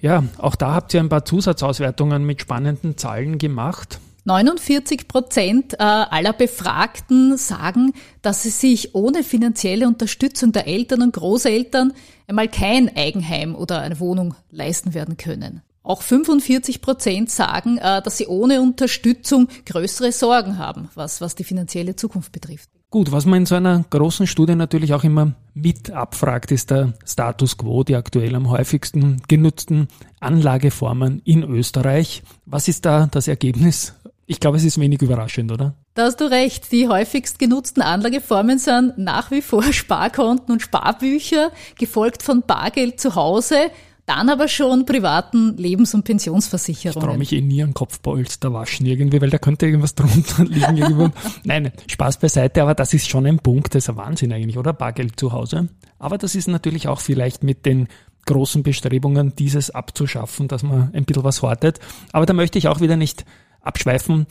Ja, 0.00 0.24
auch 0.38 0.56
da 0.56 0.74
habt 0.74 0.92
ihr 0.94 1.00
ein 1.00 1.08
paar 1.08 1.24
Zusatzauswertungen 1.24 2.24
mit 2.24 2.40
spannenden 2.40 2.98
Zahlen 2.98 3.38
gemacht. 3.38 4.00
49 4.24 5.08
Prozent 5.08 5.74
äh, 5.74 5.78
aller 5.78 6.32
Befragten 6.32 7.36
sagen, 7.36 7.92
dass 8.22 8.42
sie 8.42 8.50
sich 8.50 8.94
ohne 8.94 9.24
finanzielle 9.24 9.86
Unterstützung 9.86 10.52
der 10.52 10.66
Eltern 10.66 11.02
und 11.02 11.12
Großeltern 11.14 11.92
einmal 12.28 12.48
kein 12.48 12.94
Eigenheim 12.96 13.54
oder 13.54 13.80
eine 13.80 13.98
Wohnung 14.00 14.34
leisten 14.50 14.94
werden 14.94 15.16
können. 15.16 15.62
Auch 15.84 16.02
45 16.02 16.80
Prozent 16.80 17.30
sagen, 17.30 17.78
äh, 17.78 18.00
dass 18.02 18.18
sie 18.18 18.26
ohne 18.26 18.60
Unterstützung 18.60 19.48
größere 19.66 20.12
Sorgen 20.12 20.58
haben, 20.58 20.88
was, 20.94 21.20
was 21.20 21.34
die 21.34 21.44
finanzielle 21.44 21.96
Zukunft 21.96 22.30
betrifft. 22.30 22.70
Gut, 22.92 23.10
was 23.10 23.24
man 23.24 23.38
in 23.38 23.46
so 23.46 23.54
einer 23.54 23.86
großen 23.88 24.26
Studie 24.26 24.54
natürlich 24.54 24.92
auch 24.92 25.02
immer 25.02 25.32
mit 25.54 25.90
abfragt, 25.90 26.52
ist 26.52 26.70
der 26.70 26.92
Status 27.06 27.56
quo, 27.56 27.84
die 27.84 27.96
aktuell 27.96 28.34
am 28.34 28.50
häufigsten 28.50 29.22
genutzten 29.28 29.88
Anlageformen 30.20 31.22
in 31.24 31.42
Österreich. 31.42 32.22
Was 32.44 32.68
ist 32.68 32.84
da 32.84 33.08
das 33.10 33.28
Ergebnis? 33.28 33.94
Ich 34.26 34.40
glaube, 34.40 34.58
es 34.58 34.64
ist 34.64 34.78
wenig 34.78 35.00
überraschend, 35.00 35.50
oder? 35.50 35.74
Da 35.94 36.04
hast 36.04 36.20
du 36.20 36.30
recht. 36.30 36.70
Die 36.70 36.86
häufigst 36.86 37.38
genutzten 37.38 37.80
Anlageformen 37.80 38.58
sind 38.58 38.98
nach 38.98 39.30
wie 39.30 39.40
vor 39.40 39.62
Sparkonten 39.72 40.52
und 40.52 40.60
Sparbücher, 40.60 41.50
gefolgt 41.78 42.22
von 42.22 42.42
Bargeld 42.42 43.00
zu 43.00 43.14
Hause 43.14 43.70
dann 44.06 44.28
aber 44.28 44.48
schon 44.48 44.84
privaten 44.84 45.56
Lebens- 45.56 45.94
und 45.94 46.04
Pensionsversicherungen. 46.04 47.02
Ich 47.02 47.06
traue 47.06 47.18
mich 47.18 47.32
eh 47.32 47.40
nie 47.40 47.62
an 47.62 47.72
Kopfpolster 47.72 48.52
waschen 48.52 48.86
irgendwie, 48.86 49.20
weil 49.20 49.30
da 49.30 49.38
könnte 49.38 49.66
irgendwas 49.66 49.94
drunter 49.94 50.44
liegen. 50.48 51.12
Nein, 51.44 51.72
Spaß 51.86 52.18
beiseite, 52.18 52.62
aber 52.62 52.74
das 52.74 52.94
ist 52.94 53.08
schon 53.08 53.26
ein 53.26 53.38
Punkt, 53.38 53.74
das 53.74 53.84
ist 53.84 53.90
ein 53.90 53.96
Wahnsinn 53.96 54.32
eigentlich, 54.32 54.58
oder? 54.58 54.72
Bargeld 54.72 55.18
zu 55.18 55.32
Hause. 55.32 55.68
Aber 55.98 56.18
das 56.18 56.34
ist 56.34 56.48
natürlich 56.48 56.88
auch 56.88 57.00
vielleicht 57.00 57.44
mit 57.44 57.64
den 57.64 57.88
großen 58.26 58.62
Bestrebungen, 58.62 59.34
dieses 59.36 59.70
abzuschaffen, 59.70 60.48
dass 60.48 60.62
man 60.62 60.92
ein 60.92 61.04
bisschen 61.04 61.24
was 61.24 61.42
hortet. 61.42 61.80
Aber 62.12 62.26
da 62.26 62.32
möchte 62.32 62.58
ich 62.58 62.68
auch 62.68 62.80
wieder 62.80 62.96
nicht 62.96 63.24
abschweifen. 63.60 64.26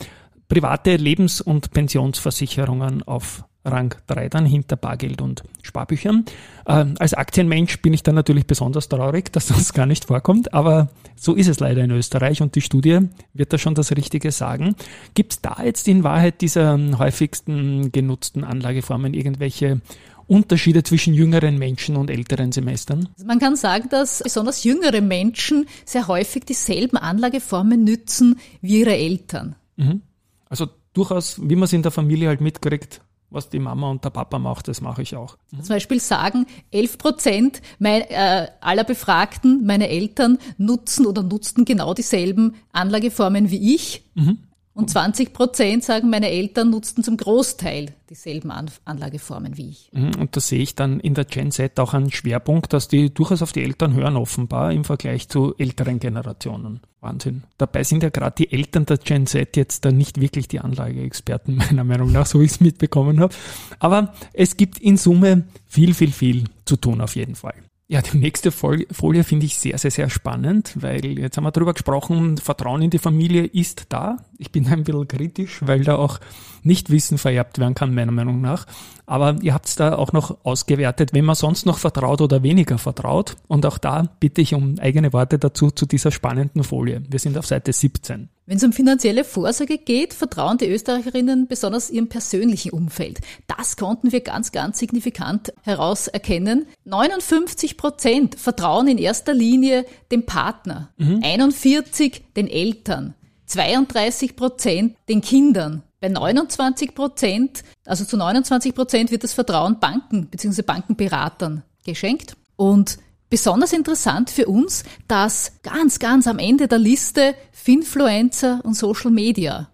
Private 0.48 0.96
Lebens- 0.96 1.40
und 1.40 1.70
Pensionsversicherungen 1.72 3.02
auf 3.02 3.44
Rang 3.64 3.94
3 4.08 4.28
dann 4.28 4.46
hinter 4.46 4.76
Bargeld 4.76 5.22
und 5.22 5.44
Sparbüchern. 5.62 6.24
Äh, 6.66 6.86
als 6.98 7.14
Aktienmensch 7.14 7.80
bin 7.80 7.92
ich 7.92 8.02
dann 8.02 8.14
natürlich 8.14 8.46
besonders 8.46 8.88
traurig, 8.88 9.32
dass 9.32 9.46
das 9.46 9.72
gar 9.72 9.86
nicht 9.86 10.06
vorkommt, 10.06 10.52
aber 10.52 10.88
so 11.16 11.34
ist 11.34 11.48
es 11.48 11.60
leider 11.60 11.84
in 11.84 11.90
Österreich 11.90 12.42
und 12.42 12.54
die 12.54 12.60
Studie 12.60 13.00
wird 13.34 13.52
da 13.52 13.58
schon 13.58 13.74
das 13.74 13.92
Richtige 13.92 14.32
sagen. 14.32 14.74
Gibt 15.14 15.32
es 15.32 15.40
da 15.40 15.58
jetzt 15.64 15.86
in 15.86 16.04
Wahrheit 16.04 16.40
dieser 16.40 16.78
häufigsten 16.98 17.92
genutzten 17.92 18.44
Anlageformen 18.44 19.14
irgendwelche 19.14 19.80
Unterschiede 20.26 20.82
zwischen 20.82 21.14
jüngeren 21.14 21.58
Menschen 21.58 21.96
und 21.96 22.10
älteren 22.10 22.52
Semestern? 22.52 23.08
Also 23.14 23.26
man 23.26 23.38
kann 23.38 23.56
sagen, 23.56 23.88
dass 23.90 24.22
besonders 24.22 24.64
jüngere 24.64 25.00
Menschen 25.00 25.66
sehr 25.84 26.08
häufig 26.08 26.44
dieselben 26.44 26.96
Anlageformen 26.96 27.84
nützen 27.84 28.38
wie 28.60 28.80
ihre 28.80 28.96
Eltern. 28.96 29.56
Mhm. 29.76 30.02
Also 30.48 30.68
durchaus, 30.92 31.40
wie 31.42 31.54
man 31.54 31.64
es 31.64 31.72
in 31.72 31.82
der 31.82 31.92
Familie 31.92 32.28
halt 32.28 32.40
mitkriegt, 32.40 33.00
was 33.32 33.48
die 33.48 33.58
Mama 33.58 33.90
und 33.90 34.04
der 34.04 34.10
Papa 34.10 34.38
macht, 34.38 34.68
das 34.68 34.80
mache 34.80 35.02
ich 35.02 35.16
auch. 35.16 35.36
Mhm. 35.50 35.62
Zum 35.64 35.76
Beispiel 35.76 36.00
sagen 36.00 36.46
11 36.70 36.98
Prozent 36.98 37.62
äh, 37.80 38.46
aller 38.60 38.84
Befragten, 38.84 39.64
meine 39.64 39.88
Eltern 39.88 40.38
nutzen 40.58 41.06
oder 41.06 41.22
nutzten 41.22 41.64
genau 41.64 41.94
dieselben 41.94 42.54
Anlageformen 42.72 43.50
wie 43.50 43.74
ich. 43.74 44.04
Mhm. 44.14 44.38
Und 44.74 44.88
20 44.88 45.34
Prozent 45.34 45.84
sagen, 45.84 46.08
meine 46.08 46.30
Eltern 46.30 46.70
nutzten 46.70 47.04
zum 47.04 47.18
Großteil 47.18 47.92
dieselben 48.08 48.50
Anlageformen 48.84 49.58
wie 49.58 49.68
ich. 49.68 49.90
Mhm, 49.92 50.14
und 50.18 50.34
da 50.34 50.40
sehe 50.40 50.62
ich 50.62 50.74
dann 50.74 50.98
in 50.98 51.12
der 51.12 51.26
Gen 51.26 51.50
Z 51.50 51.78
auch 51.78 51.92
einen 51.92 52.10
Schwerpunkt, 52.10 52.72
dass 52.72 52.88
die 52.88 53.12
durchaus 53.12 53.42
auf 53.42 53.52
die 53.52 53.62
Eltern 53.62 53.92
hören, 53.92 54.16
offenbar 54.16 54.72
im 54.72 54.84
Vergleich 54.84 55.28
zu 55.28 55.54
älteren 55.58 56.00
Generationen. 56.00 56.80
Wahnsinn. 57.00 57.42
Dabei 57.58 57.84
sind 57.84 58.02
ja 58.02 58.08
gerade 58.08 58.36
die 58.38 58.52
Eltern 58.52 58.86
der 58.86 58.96
Gen 58.96 59.26
Z 59.26 59.56
jetzt 59.56 59.84
da 59.84 59.92
nicht 59.92 60.20
wirklich 60.20 60.48
die 60.48 60.60
Anlageexperten, 60.60 61.56
meiner 61.70 61.84
Meinung 61.84 62.10
nach, 62.10 62.24
so 62.24 62.40
wie 62.40 62.44
ich 62.44 62.52
es 62.52 62.60
mitbekommen 62.60 63.20
habe. 63.20 63.34
Aber 63.78 64.14
es 64.32 64.56
gibt 64.56 64.78
in 64.78 64.96
Summe 64.96 65.44
viel, 65.66 65.92
viel, 65.92 66.12
viel 66.12 66.44
zu 66.64 66.76
tun 66.76 67.02
auf 67.02 67.14
jeden 67.14 67.34
Fall. 67.34 67.54
Ja, 67.92 68.00
die 68.00 68.16
nächste 68.16 68.50
Folie 68.52 69.22
finde 69.22 69.44
ich 69.44 69.58
sehr, 69.58 69.76
sehr, 69.76 69.90
sehr 69.90 70.08
spannend, 70.08 70.72
weil 70.80 71.18
jetzt 71.18 71.36
haben 71.36 71.44
wir 71.44 71.50
darüber 71.50 71.74
gesprochen, 71.74 72.38
Vertrauen 72.38 72.80
in 72.80 72.88
die 72.88 72.98
Familie 72.98 73.44
ist 73.44 73.84
da. 73.90 74.16
Ich 74.42 74.50
bin 74.50 74.66
ein 74.66 74.82
bisschen 74.82 75.06
kritisch, 75.06 75.60
weil 75.62 75.84
da 75.84 75.94
auch 75.94 76.18
Nichtwissen 76.64 77.16
vererbt 77.16 77.60
werden 77.60 77.76
kann, 77.76 77.94
meiner 77.94 78.10
Meinung 78.10 78.40
nach. 78.40 78.66
Aber 79.06 79.36
ihr 79.40 79.54
habt 79.54 79.66
es 79.66 79.76
da 79.76 79.94
auch 79.94 80.12
noch 80.12 80.44
ausgewertet, 80.44 81.12
wenn 81.12 81.24
man 81.24 81.36
sonst 81.36 81.64
noch 81.64 81.78
vertraut 81.78 82.20
oder 82.20 82.42
weniger 82.42 82.78
vertraut. 82.78 83.36
Und 83.46 83.64
auch 83.66 83.78
da 83.78 84.08
bitte 84.18 84.40
ich 84.40 84.52
um 84.54 84.80
eigene 84.80 85.12
Worte 85.12 85.38
dazu 85.38 85.70
zu 85.70 85.86
dieser 85.86 86.10
spannenden 86.10 86.64
Folie. 86.64 87.02
Wir 87.08 87.20
sind 87.20 87.38
auf 87.38 87.46
Seite 87.46 87.72
17. 87.72 88.28
Wenn 88.46 88.56
es 88.56 88.64
um 88.64 88.72
finanzielle 88.72 89.22
Vorsorge 89.22 89.78
geht, 89.78 90.12
vertrauen 90.12 90.58
die 90.58 90.66
Österreicherinnen 90.66 91.46
besonders 91.46 91.88
ihrem 91.88 92.08
persönlichen 92.08 92.72
Umfeld. 92.72 93.20
Das 93.46 93.76
konnten 93.76 94.10
wir 94.10 94.20
ganz, 94.20 94.50
ganz 94.50 94.80
signifikant 94.80 95.52
herauserkennen. 95.62 96.66
59 96.84 97.76
Prozent 97.76 98.34
vertrauen 98.34 98.88
in 98.88 98.98
erster 98.98 99.34
Linie 99.34 99.86
dem 100.10 100.26
Partner, 100.26 100.90
mhm. 100.98 101.20
41 101.22 102.24
den 102.36 102.48
Eltern, 102.48 103.14
32 103.46 104.36
Prozent 104.36 104.96
den 105.08 105.20
Kindern. 105.20 105.82
Bei 106.00 106.08
29 106.08 106.94
Prozent, 106.94 107.62
also 107.84 108.04
zu 108.04 108.16
29 108.16 108.74
Prozent 108.74 109.10
wird 109.10 109.24
das 109.24 109.32
Vertrauen 109.32 109.78
Banken 109.78 110.26
bzw. 110.26 110.62
Bankenberatern 110.62 111.62
geschenkt. 111.84 112.36
Und 112.56 112.98
besonders 113.30 113.72
interessant 113.72 114.30
für 114.30 114.46
uns, 114.46 114.84
dass 115.08 115.52
ganz, 115.62 115.98
ganz 115.98 116.26
am 116.26 116.38
Ende 116.38 116.68
der 116.68 116.78
Liste 116.78 117.34
Finfluencer 117.52 118.60
und 118.64 118.74
Social 118.74 119.10
Media 119.10 119.71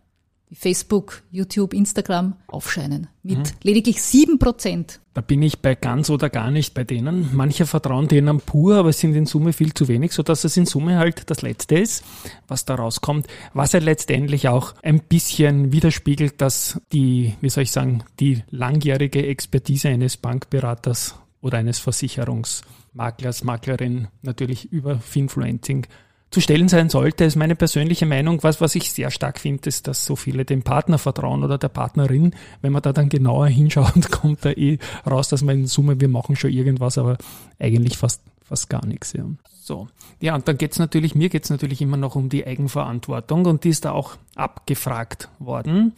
wie 0.48 0.54
Facebook, 0.54 1.22
YouTube, 1.30 1.74
Instagram 1.74 2.36
aufscheinen. 2.46 3.08
Mit 3.22 3.38
mhm. 3.38 3.44
lediglich 3.62 4.02
sieben 4.02 4.38
Prozent. 4.38 5.00
Da 5.14 5.20
bin 5.20 5.42
ich 5.42 5.60
bei 5.60 5.74
ganz 5.74 6.10
oder 6.10 6.30
gar 6.30 6.50
nicht 6.50 6.74
bei 6.74 6.84
denen. 6.84 7.30
Manche 7.34 7.66
vertrauen 7.66 8.08
denen 8.08 8.40
pur, 8.40 8.76
aber 8.76 8.90
es 8.90 9.00
sind 9.00 9.14
in 9.14 9.26
Summe 9.26 9.52
viel 9.52 9.74
zu 9.74 9.88
wenig, 9.88 10.12
sodass 10.12 10.44
es 10.44 10.56
in 10.56 10.64
Summe 10.64 10.96
halt 10.96 11.28
das 11.28 11.42
Letzte 11.42 11.76
ist, 11.76 12.04
was 12.46 12.64
da 12.64 12.76
rauskommt. 12.76 13.26
Was 13.52 13.72
ja 13.72 13.80
letztendlich 13.80 14.48
auch 14.48 14.74
ein 14.82 15.00
bisschen 15.00 15.72
widerspiegelt, 15.72 16.40
dass 16.40 16.80
die, 16.92 17.34
wie 17.40 17.50
soll 17.50 17.64
ich 17.64 17.72
sagen, 17.72 18.04
die 18.20 18.42
langjährige 18.50 19.26
Expertise 19.26 19.88
eines 19.88 20.16
Bankberaters 20.16 21.16
oder 21.40 21.58
eines 21.58 21.78
Versicherungsmaklers, 21.78 23.44
Maklerin 23.44 24.08
natürlich 24.22 24.72
über 24.72 24.98
Finfluencing 24.98 25.86
zu 26.30 26.40
stellen 26.40 26.68
sein 26.68 26.90
sollte, 26.90 27.24
ist 27.24 27.36
meine 27.36 27.56
persönliche 27.56 28.04
Meinung. 28.04 28.42
Was, 28.42 28.60
was 28.60 28.74
ich 28.74 28.92
sehr 28.92 29.10
stark 29.10 29.38
finde, 29.38 29.68
ist, 29.68 29.88
dass 29.88 30.04
so 30.04 30.14
viele 30.14 30.44
dem 30.44 30.62
Partner 30.62 30.98
vertrauen 30.98 31.42
oder 31.42 31.56
der 31.56 31.68
Partnerin. 31.68 32.34
Wenn 32.60 32.72
man 32.72 32.82
da 32.82 32.92
dann 32.92 33.08
genauer 33.08 33.48
hinschaut, 33.48 34.10
kommt 34.10 34.44
da 34.44 34.50
eh 34.50 34.78
raus, 35.08 35.28
dass 35.28 35.42
man 35.42 35.60
in 35.60 35.66
Summe, 35.66 36.00
wir 36.00 36.08
machen 36.08 36.36
schon 36.36 36.50
irgendwas, 36.50 36.98
aber 36.98 37.16
eigentlich 37.58 37.96
fast, 37.96 38.20
fast 38.42 38.68
gar 38.68 38.84
nichts. 38.84 39.14
Ja. 39.14 39.24
So. 39.62 39.88
Ja, 40.20 40.34
und 40.34 40.48
dann 40.48 40.58
geht's 40.58 40.78
natürlich, 40.78 41.14
mir 41.14 41.28
geht's 41.28 41.50
natürlich 41.50 41.80
immer 41.80 41.96
noch 41.96 42.14
um 42.14 42.28
die 42.28 42.46
Eigenverantwortung 42.46 43.46
und 43.46 43.64
die 43.64 43.70
ist 43.70 43.84
da 43.84 43.92
auch 43.92 44.16
abgefragt 44.34 45.28
worden. 45.38 45.92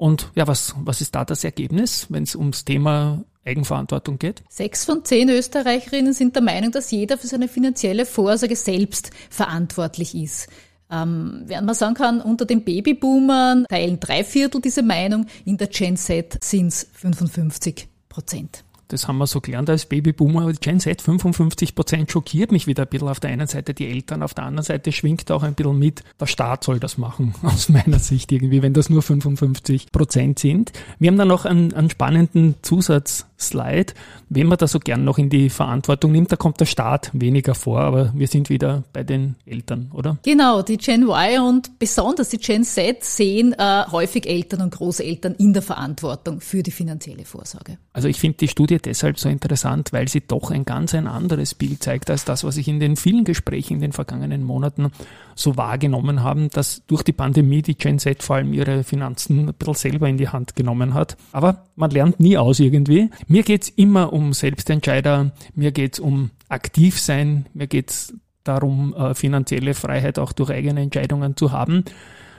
Und 0.00 0.30
ja, 0.34 0.46
was, 0.46 0.74
was 0.78 1.02
ist 1.02 1.14
da 1.14 1.26
das 1.26 1.44
Ergebnis, 1.44 2.06
wenn 2.08 2.22
es 2.22 2.34
ums 2.34 2.64
Thema 2.64 3.22
Eigenverantwortung 3.44 4.18
geht? 4.18 4.42
Sechs 4.48 4.86
von 4.86 5.04
zehn 5.04 5.28
Österreicherinnen 5.28 6.14
sind 6.14 6.34
der 6.34 6.42
Meinung, 6.42 6.72
dass 6.72 6.90
jeder 6.90 7.18
für 7.18 7.26
seine 7.26 7.48
finanzielle 7.48 8.06
Vorsorge 8.06 8.56
selbst 8.56 9.10
verantwortlich 9.28 10.14
ist. 10.14 10.48
Ähm, 10.90 11.42
während 11.44 11.66
man 11.66 11.74
sagen 11.74 11.92
kann, 11.96 12.22
unter 12.22 12.46
den 12.46 12.64
Babyboomern 12.64 13.66
teilen 13.68 14.00
drei 14.00 14.24
Viertel 14.24 14.62
diese 14.62 14.82
Meinung, 14.82 15.26
in 15.44 15.58
der 15.58 15.66
Gen 15.66 15.98
Z 15.98 16.42
sind 16.42 16.68
es 16.68 16.88
55 16.94 17.86
Prozent. 18.08 18.64
Das 18.90 19.06
haben 19.06 19.18
wir 19.18 19.26
so 19.26 19.40
gelernt 19.40 19.70
als 19.70 19.86
Babyboomer, 19.86 20.42
aber 20.42 20.52
die 20.52 20.60
Gen 20.60 20.80
Z 20.80 21.00
55 21.00 21.74
Prozent 21.74 22.10
schockiert 22.10 22.52
mich 22.52 22.66
wieder 22.66 22.82
ein 22.82 22.88
bisschen. 22.88 23.08
Auf 23.08 23.20
der 23.20 23.30
einen 23.30 23.46
Seite 23.46 23.72
die 23.72 23.88
Eltern, 23.88 24.22
auf 24.22 24.34
der 24.34 24.44
anderen 24.44 24.64
Seite 24.64 24.92
schwingt 24.92 25.30
auch 25.30 25.42
ein 25.42 25.54
bisschen 25.54 25.78
mit, 25.78 26.02
der 26.18 26.26
Staat 26.26 26.64
soll 26.64 26.80
das 26.80 26.98
machen, 26.98 27.34
aus 27.42 27.68
meiner 27.68 27.98
Sicht 27.98 28.32
irgendwie, 28.32 28.62
wenn 28.62 28.74
das 28.74 28.90
nur 28.90 29.02
55 29.02 29.92
Prozent 29.92 30.38
sind. 30.38 30.72
Wir 30.98 31.10
haben 31.10 31.18
dann 31.18 31.28
noch 31.28 31.44
einen, 31.44 31.72
einen 31.72 31.90
spannenden 31.90 32.56
Zusatzslide, 32.62 33.94
wenn 34.28 34.46
man 34.46 34.58
da 34.58 34.66
so 34.66 34.78
gern 34.78 35.04
noch 35.04 35.18
in 35.18 35.30
die 35.30 35.50
Verantwortung 35.50 36.12
nimmt, 36.12 36.32
da 36.32 36.36
kommt 36.36 36.60
der 36.60 36.66
Staat 36.66 37.10
weniger 37.12 37.54
vor, 37.54 37.80
aber 37.80 38.12
wir 38.14 38.26
sind 38.26 38.50
wieder 38.50 38.82
bei 38.92 39.04
den 39.04 39.36
Eltern, 39.46 39.90
oder? 39.94 40.18
Genau, 40.24 40.62
die 40.62 40.76
Gen 40.76 41.04
Y 41.04 41.40
und 41.40 41.78
besonders 41.78 42.30
die 42.30 42.38
Gen 42.38 42.64
Z 42.64 43.04
sehen 43.04 43.54
äh, 43.56 43.84
häufig 43.90 44.26
Eltern 44.26 44.62
und 44.62 44.74
Großeltern 44.74 45.34
in 45.36 45.52
der 45.52 45.62
Verantwortung 45.62 46.40
für 46.40 46.62
die 46.62 46.70
finanzielle 46.70 47.24
Vorsorge. 47.24 47.78
Also 47.92 48.08
ich 48.08 48.18
finde 48.18 48.38
die 48.38 48.48
Studie 48.48 48.79
deshalb 48.80 49.18
so 49.18 49.28
interessant, 49.28 49.92
weil 49.92 50.08
sie 50.08 50.20
doch 50.20 50.50
ein 50.50 50.64
ganz 50.64 50.94
ein 50.94 51.06
anderes 51.06 51.54
Bild 51.54 51.82
zeigt 51.82 52.10
als 52.10 52.24
das, 52.24 52.44
was 52.44 52.56
ich 52.56 52.68
in 52.68 52.80
den 52.80 52.96
vielen 52.96 53.24
Gesprächen 53.24 53.74
in 53.74 53.80
den 53.80 53.92
vergangenen 53.92 54.44
Monaten 54.44 54.90
so 55.34 55.56
wahrgenommen 55.56 56.22
habe, 56.22 56.48
dass 56.48 56.82
durch 56.86 57.02
die 57.02 57.12
Pandemie 57.12 57.62
die 57.62 57.76
Gen 57.76 57.98
Z 57.98 58.22
vor 58.22 58.36
allem 58.36 58.52
ihre 58.52 58.84
Finanzen 58.84 59.48
ein 59.48 59.54
bisschen 59.54 59.74
selber 59.74 60.08
in 60.08 60.18
die 60.18 60.28
Hand 60.28 60.56
genommen 60.56 60.94
hat. 60.94 61.16
Aber 61.32 61.64
man 61.76 61.90
lernt 61.90 62.20
nie 62.20 62.36
aus 62.36 62.60
irgendwie. 62.60 63.10
Mir 63.26 63.42
geht's 63.42 63.68
immer 63.68 64.12
um 64.12 64.32
Selbstentscheider, 64.32 65.32
mir 65.54 65.72
geht's 65.72 65.98
um 65.98 66.30
aktiv 66.48 66.98
sein, 66.98 67.46
mir 67.54 67.66
geht's 67.66 68.12
darum, 68.44 68.94
äh, 68.94 69.14
finanzielle 69.14 69.74
Freiheit 69.74 70.18
auch 70.18 70.32
durch 70.32 70.50
eigene 70.50 70.80
Entscheidungen 70.80 71.36
zu 71.36 71.52
haben. 71.52 71.84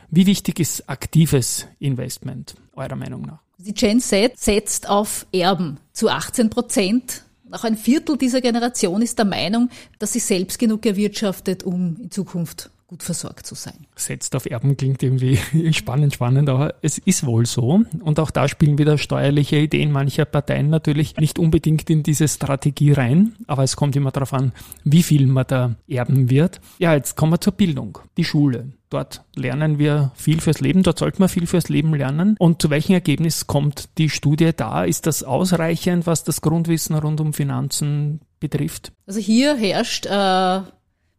Wie 0.10 0.26
wichtig 0.26 0.60
ist 0.60 0.90
aktives 0.90 1.68
Investment, 1.80 2.56
eurer 2.74 2.96
Meinung 2.96 3.22
nach? 3.22 3.40
Die 3.64 3.76
Gen 3.76 4.00
Z 4.00 4.40
setzt 4.40 4.90
auf 4.90 5.28
Erben 5.32 5.80
zu 5.94 6.10
18 6.10 6.50
Prozent. 6.50 7.26
Auch 7.52 7.64
ein 7.64 7.78
Viertel 7.78 8.18
dieser 8.18 8.42
Generation 8.42 9.04
ist 9.04 9.20
der 9.20 9.26
Meinung, 9.26 9.70
dass 10.00 10.14
sie 10.14 10.20
selbst 10.20 10.58
genug 10.58 10.84
erwirtschaftet, 10.84 11.64
um 11.64 11.96
in 12.02 12.10
Zukunft 12.10 12.71
gut 12.92 13.04
versorgt 13.04 13.46
zu 13.46 13.56
sein. 13.56 13.88
Setzt 13.96 14.36
auf 14.36 14.46
Erben 14.46 14.76
klingt 14.76 15.02
irgendwie 15.02 15.40
spannend, 15.72 16.14
spannend, 16.14 16.50
aber 16.50 16.76
es 16.82 16.98
ist 16.98 17.26
wohl 17.26 17.46
so. 17.46 17.84
Und 18.02 18.20
auch 18.20 18.32
da 18.32 18.50
spielen 18.50 18.78
wieder 18.78 18.98
steuerliche 18.98 19.56
Ideen 19.56 19.94
mancher 19.94 20.26
Parteien 20.26 20.70
natürlich 20.70 21.16
nicht 21.16 21.40
unbedingt 21.40 21.90
in 21.90 22.04
diese 22.04 22.28
Strategie 22.28 22.92
rein, 22.92 23.34
aber 23.48 23.64
es 23.64 23.78
kommt 23.78 23.96
immer 23.96 24.12
darauf 24.12 24.34
an, 24.34 24.52
wie 24.84 25.04
viel 25.04 25.26
man 25.28 25.46
da 25.48 25.76
erben 25.88 26.30
wird. 26.30 26.60
Ja, 26.80 26.94
jetzt 26.94 27.16
kommen 27.16 27.32
wir 27.32 27.40
zur 27.40 27.54
Bildung, 27.54 28.00
die 28.18 28.26
Schule. 28.26 28.74
Dort 28.90 29.24
lernen 29.36 29.80
wir 29.80 30.12
viel 30.16 30.42
fürs 30.42 30.60
Leben, 30.60 30.84
dort 30.84 31.00
sollte 31.00 31.20
man 31.20 31.30
viel 31.30 31.48
fürs 31.48 31.70
Leben 31.70 31.94
lernen. 31.94 32.36
Und 32.40 32.62
zu 32.62 32.70
welchem 32.70 32.92
Ergebnis 32.92 33.48
kommt 33.48 33.98
die 34.00 34.10
Studie 34.10 34.52
da? 34.54 34.84
Ist 34.84 35.08
das 35.08 35.24
ausreichend, 35.24 36.08
was 36.08 36.26
das 36.26 36.42
Grundwissen 36.42 36.98
rund 36.98 37.22
um 37.22 37.32
Finanzen 37.32 38.20
betrifft? 38.42 38.92
Also 39.08 39.22
hier 39.22 39.56
herrscht 39.56 40.08
äh, 40.08 40.60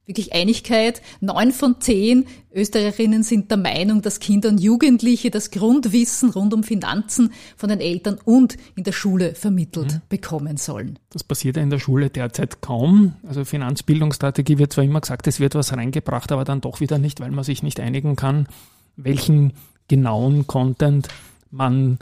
wirklich 0.07 0.33
Einigkeit. 0.33 1.01
Neun 1.21 1.53
von 1.53 1.81
zehn 1.81 2.27
Österreicherinnen 2.53 3.23
sind 3.23 3.51
der 3.51 3.59
Meinung, 3.59 4.03
dass 4.03 4.21
Kinder 4.21 4.49
und 4.49 4.61
Jugendliche 4.61 5.31
das 5.31 5.51
Grundwissen 5.51 6.31
rund 6.31 6.53
um 6.53 6.65
Finanzen 6.65 7.33
von 7.57 7.69
den 7.69 7.81
Eltern 7.81 8.19
und 8.25 8.57
in 8.75 8.85
der 8.85 8.93
Schule 8.93 9.35
vermittelt 9.35 9.95
mhm. 9.95 10.01
bekommen 10.09 10.57
sollen. 10.57 10.99
Das 11.11 11.25
passiert 11.25 11.57
ja 11.57 11.63
in 11.63 11.71
der 11.71 11.79
Schule 11.79 12.11
derzeit 12.11 12.61
kaum. 12.61 13.15
Also 13.27 13.45
Finanzbildungsstrategie 13.45 14.59
wird 14.59 14.73
zwar 14.73 14.85
immer 14.85 15.01
gesagt, 15.01 15.27
es 15.27 15.41
wird 15.41 15.55
was 15.55 15.73
reingebracht, 15.73 16.33
aber 16.33 16.45
dann 16.45 16.61
doch 16.61 16.81
wieder 16.81 16.99
nicht, 16.99 17.21
weil 17.21 17.31
man 17.31 17.45
sich 17.45 17.63
nicht 17.63 17.81
einigen 17.81 18.17
kann, 18.17 18.49
welchen 18.97 19.53
genauen 19.89 20.47
Content 20.47 21.09
man 21.51 21.99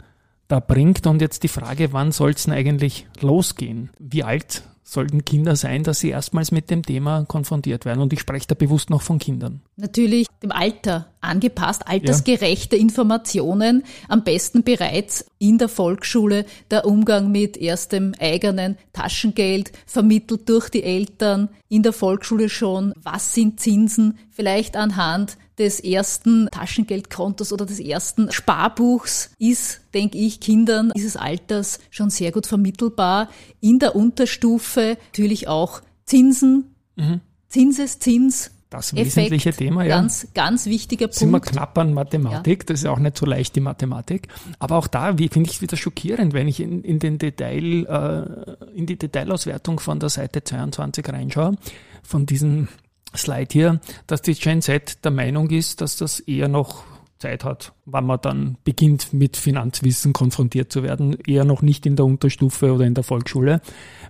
da 0.47 0.59
bringt. 0.59 1.07
Und 1.07 1.21
jetzt 1.21 1.43
die 1.43 1.47
Frage, 1.47 1.93
wann 1.93 2.11
soll 2.11 2.31
es 2.31 2.43
denn 2.43 2.53
eigentlich 2.53 3.07
losgehen? 3.21 3.89
Wie 3.99 4.23
alt 4.23 4.63
sollten 4.91 5.23
Kinder 5.23 5.55
sein, 5.55 5.83
dass 5.83 5.99
sie 5.99 6.09
erstmals 6.09 6.51
mit 6.51 6.69
dem 6.69 6.83
Thema 6.83 7.23
konfrontiert 7.25 7.85
werden. 7.85 8.01
Und 8.01 8.11
ich 8.11 8.19
spreche 8.19 8.47
da 8.47 8.55
bewusst 8.55 8.89
noch 8.89 9.01
von 9.01 9.19
Kindern. 9.19 9.61
Natürlich 9.77 10.27
dem 10.43 10.51
Alter 10.51 11.07
angepasst, 11.21 11.87
altersgerechte 11.87 12.75
ja. 12.75 12.81
Informationen, 12.81 13.83
am 14.09 14.23
besten 14.23 14.63
bereits 14.63 15.25
in 15.39 15.57
der 15.57 15.69
Volksschule, 15.69 16.45
der 16.69 16.85
Umgang 16.85 17.31
mit 17.31 17.55
erstem 17.55 18.13
eigenen 18.19 18.77
Taschengeld, 18.91 19.71
vermittelt 19.85 20.49
durch 20.49 20.69
die 20.69 20.83
Eltern, 20.83 21.47
in 21.69 21.83
der 21.83 21.93
Volksschule 21.93 22.49
schon, 22.49 22.93
was 23.01 23.33
sind 23.33 23.61
Zinsen, 23.61 24.17
vielleicht 24.29 24.75
anhand 24.75 25.37
des 25.61 25.79
ersten 25.79 26.49
Taschengeldkontos 26.51 27.53
oder 27.53 27.65
des 27.65 27.79
ersten 27.79 28.31
Sparbuchs 28.31 29.31
ist, 29.37 29.81
denke 29.93 30.17
ich, 30.17 30.39
Kindern 30.39 30.91
dieses 30.95 31.15
Alters 31.15 31.79
schon 31.91 32.09
sehr 32.09 32.31
gut 32.31 32.47
vermittelbar. 32.47 33.29
In 33.59 33.77
der 33.77 33.95
Unterstufe 33.95 34.97
natürlich 35.11 35.47
auch 35.47 35.81
Zinsen, 36.05 36.75
mhm. 36.95 37.21
Zinseszins, 37.47 38.51
das 38.71 38.95
wesentliche 38.95 39.49
Effekt, 39.49 39.57
Thema, 39.57 39.83
ja. 39.83 39.97
Ganz, 39.97 40.27
ganz 40.33 40.65
wichtiger 40.65 41.07
Punkt. 41.07 41.15
Sind 41.15 41.31
wir 41.31 41.41
knapp 41.41 41.77
an 41.77 41.93
Mathematik, 41.93 42.61
ja. 42.61 42.65
das 42.67 42.79
ist 42.79 42.85
auch 42.87 42.99
nicht 42.99 43.17
so 43.17 43.25
leicht, 43.25 43.55
die 43.55 43.59
Mathematik. 43.59 44.29
Aber 44.59 44.77
auch 44.77 44.87
da, 44.87 45.13
finde 45.15 45.41
ich 45.41 45.57
es 45.57 45.61
wieder 45.61 45.77
schockierend, 45.77 46.33
wenn 46.33 46.47
ich 46.47 46.59
in, 46.59 46.81
in 46.81 46.97
den 46.97 47.17
Detail, 47.17 47.85
äh, 47.85 48.73
in 48.73 48.85
die 48.85 48.97
Detailauswertung 48.97 49.79
von 49.79 49.99
der 49.99 50.09
Seite 50.09 50.43
22 50.43 51.07
reinschaue, 51.07 51.55
von 52.01 52.25
diesem 52.25 52.69
Slide 53.15 53.49
hier, 53.51 53.81
dass 54.07 54.21
die 54.21 54.33
Gen 54.33 54.61
Z 54.61 55.03
der 55.03 55.11
Meinung 55.11 55.49
ist, 55.49 55.81
dass 55.81 55.97
das 55.97 56.19
eher 56.19 56.47
noch 56.47 56.83
Zeit 57.21 57.45
hat, 57.45 57.73
wann 57.85 58.05
man 58.05 58.19
dann 58.21 58.57
beginnt 58.63 59.13
mit 59.13 59.37
Finanzwissen 59.37 60.11
konfrontiert 60.11 60.71
zu 60.71 60.83
werden, 60.83 61.17
eher 61.25 61.45
noch 61.45 61.61
nicht 61.61 61.85
in 61.85 61.95
der 61.95 62.05
Unterstufe 62.05 62.73
oder 62.73 62.85
in 62.85 62.95
der 62.95 63.03
Volksschule, 63.03 63.61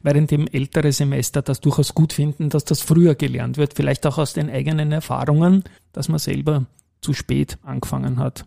während 0.01 0.31
dem 0.31 0.47
ältere 0.47 0.91
Semester 0.91 1.41
das 1.41 1.59
durchaus 1.59 1.93
gut 1.93 2.13
finden, 2.13 2.49
dass 2.49 2.63
das 2.63 2.81
früher 2.81 3.15
gelernt 3.15 3.57
wird, 3.57 3.73
vielleicht 3.75 4.07
auch 4.07 4.17
aus 4.17 4.33
den 4.33 4.49
eigenen 4.49 4.91
Erfahrungen, 4.91 5.63
dass 5.91 6.07
man 6.07 6.19
selber 6.19 6.65
zu 7.01 7.13
spät 7.13 7.57
angefangen 7.63 8.17
hat. 8.17 8.45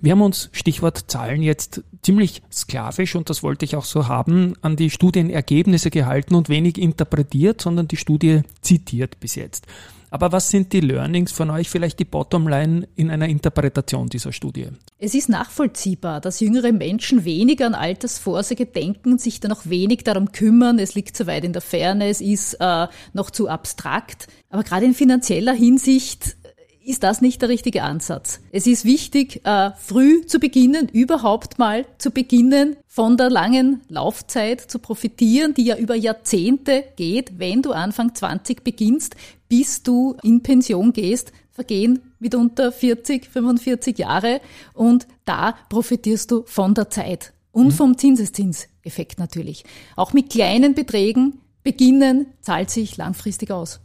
Wir 0.00 0.12
haben 0.12 0.22
uns, 0.22 0.48
Stichwort 0.52 1.10
Zahlen, 1.10 1.42
jetzt 1.42 1.82
ziemlich 2.02 2.42
sklavisch, 2.52 3.14
und 3.14 3.30
das 3.30 3.42
wollte 3.42 3.64
ich 3.64 3.76
auch 3.76 3.84
so 3.84 4.08
haben, 4.08 4.54
an 4.62 4.76
die 4.76 4.90
Studienergebnisse 4.90 5.90
gehalten 5.90 6.34
und 6.34 6.48
wenig 6.48 6.78
interpretiert, 6.78 7.60
sondern 7.60 7.88
die 7.88 7.96
Studie 7.96 8.42
zitiert 8.60 9.20
bis 9.20 9.34
jetzt. 9.34 9.66
Aber 10.12 10.30
was 10.30 10.50
sind 10.50 10.74
die 10.74 10.80
Learnings 10.80 11.32
von 11.32 11.48
euch, 11.48 11.70
vielleicht 11.70 11.98
die 11.98 12.04
Bottomline 12.04 12.86
in 12.96 13.10
einer 13.10 13.28
Interpretation 13.28 14.10
dieser 14.10 14.30
Studie? 14.30 14.68
Es 14.98 15.14
ist 15.14 15.30
nachvollziehbar, 15.30 16.20
dass 16.20 16.40
jüngere 16.40 16.70
Menschen 16.70 17.24
weniger 17.24 17.64
an 17.66 17.74
Altersvorsorge 17.74 18.66
denken, 18.66 19.16
sich 19.16 19.40
dann 19.40 19.52
auch 19.52 19.62
wenig 19.64 20.04
darum 20.04 20.30
kümmern. 20.30 20.78
Es 20.78 20.94
liegt 20.94 21.16
zu 21.16 21.26
weit 21.26 21.44
in 21.44 21.54
der 21.54 21.62
Ferne, 21.62 22.08
es 22.08 22.20
ist 22.20 22.58
äh, 22.60 22.88
noch 23.14 23.30
zu 23.30 23.48
abstrakt. 23.48 24.26
Aber 24.50 24.64
gerade 24.64 24.84
in 24.84 24.92
finanzieller 24.92 25.54
Hinsicht 25.54 26.36
ist 26.84 27.02
das 27.02 27.20
nicht 27.20 27.42
der 27.42 27.48
richtige 27.48 27.82
Ansatz. 27.82 28.40
Es 28.50 28.66
ist 28.66 28.84
wichtig, 28.84 29.40
äh, 29.44 29.70
früh 29.78 30.26
zu 30.26 30.38
beginnen, 30.38 30.88
überhaupt 30.88 31.58
mal 31.58 31.86
zu 31.98 32.10
beginnen, 32.10 32.76
von 32.86 33.16
der 33.16 33.30
langen 33.30 33.82
Laufzeit 33.88 34.60
zu 34.60 34.78
profitieren, 34.78 35.54
die 35.54 35.64
ja 35.64 35.76
über 35.76 35.94
Jahrzehnte 35.94 36.84
geht. 36.96 37.38
Wenn 37.38 37.62
du 37.62 37.72
Anfang 37.72 38.14
20 38.14 38.64
beginnst, 38.64 39.14
bis 39.48 39.82
du 39.82 40.16
in 40.22 40.42
Pension 40.42 40.92
gehst, 40.92 41.32
vergehen 41.50 42.00
mitunter 42.18 42.72
40, 42.72 43.26
45 43.26 43.98
Jahre 43.98 44.40
und 44.74 45.06
da 45.24 45.54
profitierst 45.68 46.30
du 46.30 46.44
von 46.46 46.74
der 46.74 46.88
Zeit 46.90 47.32
und 47.52 47.66
mhm. 47.66 47.72
vom 47.72 47.98
Zinseszinseffekt 47.98 49.18
natürlich. 49.18 49.64
Auch 49.96 50.12
mit 50.12 50.30
kleinen 50.30 50.74
Beträgen 50.74 51.38
beginnen 51.62 52.26
zahlt 52.40 52.70
sich 52.70 52.96
langfristig 52.96 53.50
aus. 53.50 53.80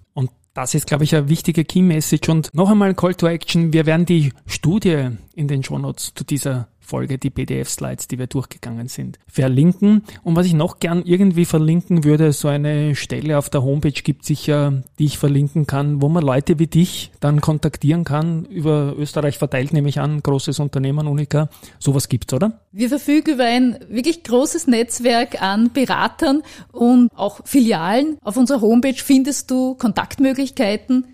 Das 0.57 0.73
ist, 0.73 0.87
glaube 0.87 1.03
ich, 1.03 1.15
eine 1.15 1.29
wichtige 1.29 1.65
Key 1.65 1.83
Message. 1.83 2.27
Und 2.29 2.51
noch 2.55 2.71
einmal 2.71 2.95
Call 2.95 3.13
to 3.13 3.27
Action. 3.27 3.73
Wir 3.73 3.85
werden 3.85 4.07
die 4.07 4.33
Studie 4.47 5.09
in 5.35 5.47
den 5.47 5.63
Shownotes 5.63 6.15
zu 6.15 6.23
dieser 6.23 6.67
Folge 6.87 7.17
die 7.17 7.29
PDF-Slides, 7.29 8.07
die 8.07 8.17
wir 8.17 8.27
durchgegangen 8.27 8.87
sind, 8.87 9.19
verlinken. 9.27 10.03
Und 10.23 10.35
was 10.35 10.45
ich 10.45 10.53
noch 10.53 10.79
gern 10.79 11.03
irgendwie 11.03 11.45
verlinken 11.45 12.05
würde, 12.05 12.31
so 12.31 12.47
eine 12.47 12.95
Stelle 12.95 13.37
auf 13.37 13.49
der 13.49 13.63
Homepage 13.63 13.91
gibt 13.91 14.25
sicher, 14.25 14.83
die 14.97 15.05
ich 15.05 15.17
verlinken 15.17 15.67
kann, 15.67 16.01
wo 16.01 16.07
man 16.07 16.23
Leute 16.23 16.59
wie 16.59 16.67
dich 16.67 17.11
dann 17.19 17.41
kontaktieren 17.41 18.05
kann, 18.05 18.45
über 18.45 18.95
Österreich 18.97 19.37
verteilt, 19.37 19.73
nehme 19.73 19.89
ich 19.89 19.99
an, 19.99 20.23
großes 20.23 20.59
Unternehmen, 20.59 21.07
Unica. 21.07 21.49
Sowas 21.77 22.07
gibt's, 22.07 22.33
oder? 22.33 22.61
Wir 22.71 22.87
verfügen 22.87 23.33
über 23.33 23.43
ein 23.43 23.77
wirklich 23.89 24.23
großes 24.23 24.67
Netzwerk 24.67 25.41
an 25.41 25.71
Beratern 25.73 26.41
und 26.71 27.09
auch 27.15 27.41
Filialen. 27.45 28.17
Auf 28.21 28.37
unserer 28.37 28.61
Homepage 28.61 28.95
findest 28.95 29.51
du 29.51 29.75
Kontaktmöglichkeiten 29.75 31.05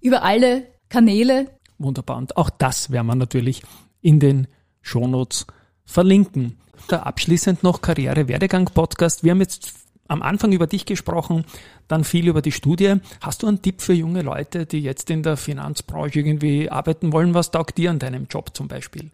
über 0.00 0.24
alle 0.24 0.64
Kanäle. 0.88 1.46
Wunderbar. 1.78 2.16
Und 2.16 2.36
auch 2.36 2.50
das 2.50 2.90
werden 2.90 3.06
wir 3.06 3.14
natürlich 3.14 3.62
in 4.00 4.18
den 4.20 4.48
Shownotes 4.82 5.46
verlinken. 5.84 6.58
Da 6.88 7.00
abschließend 7.00 7.62
noch 7.62 7.80
Karriere-Werdegang-Podcast. 7.80 9.24
Wir 9.24 9.30
haben 9.30 9.40
jetzt 9.40 9.72
am 10.08 10.22
Anfang 10.22 10.52
über 10.52 10.66
dich 10.66 10.84
gesprochen, 10.84 11.44
dann 11.88 12.04
viel 12.04 12.28
über 12.28 12.42
die 12.42 12.52
Studie. 12.52 12.96
Hast 13.20 13.42
du 13.42 13.46
einen 13.46 13.62
Tipp 13.62 13.80
für 13.80 13.94
junge 13.94 14.22
Leute, 14.22 14.66
die 14.66 14.80
jetzt 14.80 15.10
in 15.10 15.22
der 15.22 15.36
Finanzbranche 15.36 16.20
irgendwie 16.20 16.70
arbeiten 16.70 17.12
wollen? 17.12 17.34
Was 17.34 17.50
taugt 17.50 17.78
dir 17.78 17.90
an 17.90 17.98
deinem 17.98 18.26
Job 18.28 18.50
zum 18.54 18.68
Beispiel? 18.68 19.10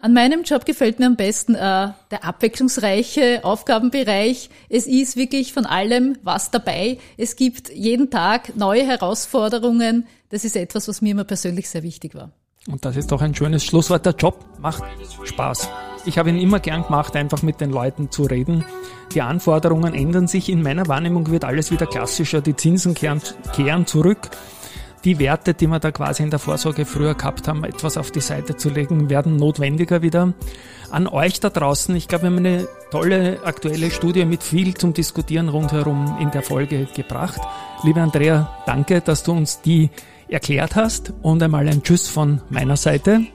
An 0.00 0.12
meinem 0.12 0.42
Job 0.42 0.66
gefällt 0.66 0.98
mir 0.98 1.06
am 1.06 1.16
besten 1.16 1.54
äh, 1.54 1.58
der 2.10 2.24
abwechslungsreiche 2.24 3.40
Aufgabenbereich. 3.42 4.50
Es 4.68 4.86
ist 4.86 5.16
wirklich 5.16 5.54
von 5.54 5.64
allem 5.64 6.18
was 6.22 6.50
dabei. 6.50 6.98
Es 7.16 7.36
gibt 7.36 7.70
jeden 7.70 8.10
Tag 8.10 8.54
neue 8.54 8.86
Herausforderungen. 8.86 10.06
Das 10.28 10.44
ist 10.44 10.56
etwas, 10.56 10.88
was 10.88 11.00
mir 11.00 11.12
immer 11.12 11.24
persönlich 11.24 11.70
sehr 11.70 11.82
wichtig 11.82 12.14
war. 12.14 12.32
Und 12.68 12.84
das 12.84 12.96
ist 12.96 13.12
doch 13.12 13.20
ein 13.20 13.34
schönes 13.34 13.64
Schlusswort. 13.64 14.06
Der 14.06 14.14
Job 14.14 14.44
macht 14.60 14.82
Spaß. 15.24 15.68
Ich 16.06 16.18
habe 16.18 16.30
ihn 16.30 16.38
immer 16.38 16.60
gern 16.60 16.82
gemacht, 16.84 17.14
einfach 17.16 17.42
mit 17.42 17.60
den 17.60 17.70
Leuten 17.70 18.10
zu 18.10 18.24
reden. 18.24 18.64
Die 19.12 19.22
Anforderungen 19.22 19.94
ändern 19.94 20.26
sich. 20.26 20.48
In 20.48 20.62
meiner 20.62 20.88
Wahrnehmung 20.88 21.30
wird 21.30 21.44
alles 21.44 21.70
wieder 21.70 21.86
klassischer. 21.86 22.40
Die 22.40 22.56
Zinsen 22.56 22.94
kehren, 22.94 23.20
kehren 23.54 23.86
zurück 23.86 24.30
die 25.04 25.18
Werte, 25.18 25.54
die 25.54 25.66
wir 25.66 25.78
da 25.78 25.92
quasi 25.92 26.22
in 26.22 26.30
der 26.30 26.38
Vorsorge 26.38 26.86
früher 26.86 27.14
gehabt 27.14 27.46
haben, 27.46 27.64
etwas 27.64 27.98
auf 27.98 28.10
die 28.10 28.20
Seite 28.20 28.56
zu 28.56 28.70
legen, 28.70 29.10
werden 29.10 29.36
notwendiger 29.36 30.02
wieder. 30.02 30.32
An 30.90 31.06
euch 31.06 31.40
da 31.40 31.50
draußen, 31.50 31.94
ich 31.94 32.08
glaube, 32.08 32.24
wir 32.24 32.30
haben 32.30 32.38
eine 32.38 32.68
tolle 32.90 33.40
aktuelle 33.44 33.90
Studie 33.90 34.24
mit 34.24 34.42
viel 34.42 34.74
zum 34.74 34.94
Diskutieren 34.94 35.48
rundherum 35.48 36.16
in 36.20 36.30
der 36.30 36.42
Folge 36.42 36.86
gebracht. 36.94 37.40
Liebe 37.82 38.00
Andrea, 38.00 38.62
danke, 38.66 39.00
dass 39.00 39.22
du 39.22 39.32
uns 39.32 39.60
die 39.60 39.90
erklärt 40.28 40.76
hast 40.76 41.12
und 41.22 41.42
einmal 41.42 41.68
ein 41.68 41.82
Tschüss 41.82 42.08
von 42.08 42.40
meiner 42.50 42.76
Seite. 42.76 43.26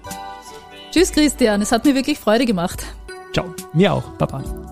Tschüss 0.92 1.12
Christian, 1.12 1.62
es 1.62 1.72
hat 1.72 1.86
mir 1.86 1.96
wirklich 1.96 2.20
Freude 2.20 2.46
gemacht. 2.46 2.86
Ciao, 3.34 3.54
mir 3.74 3.94
auch, 3.94 4.10
Baba. 4.18 4.69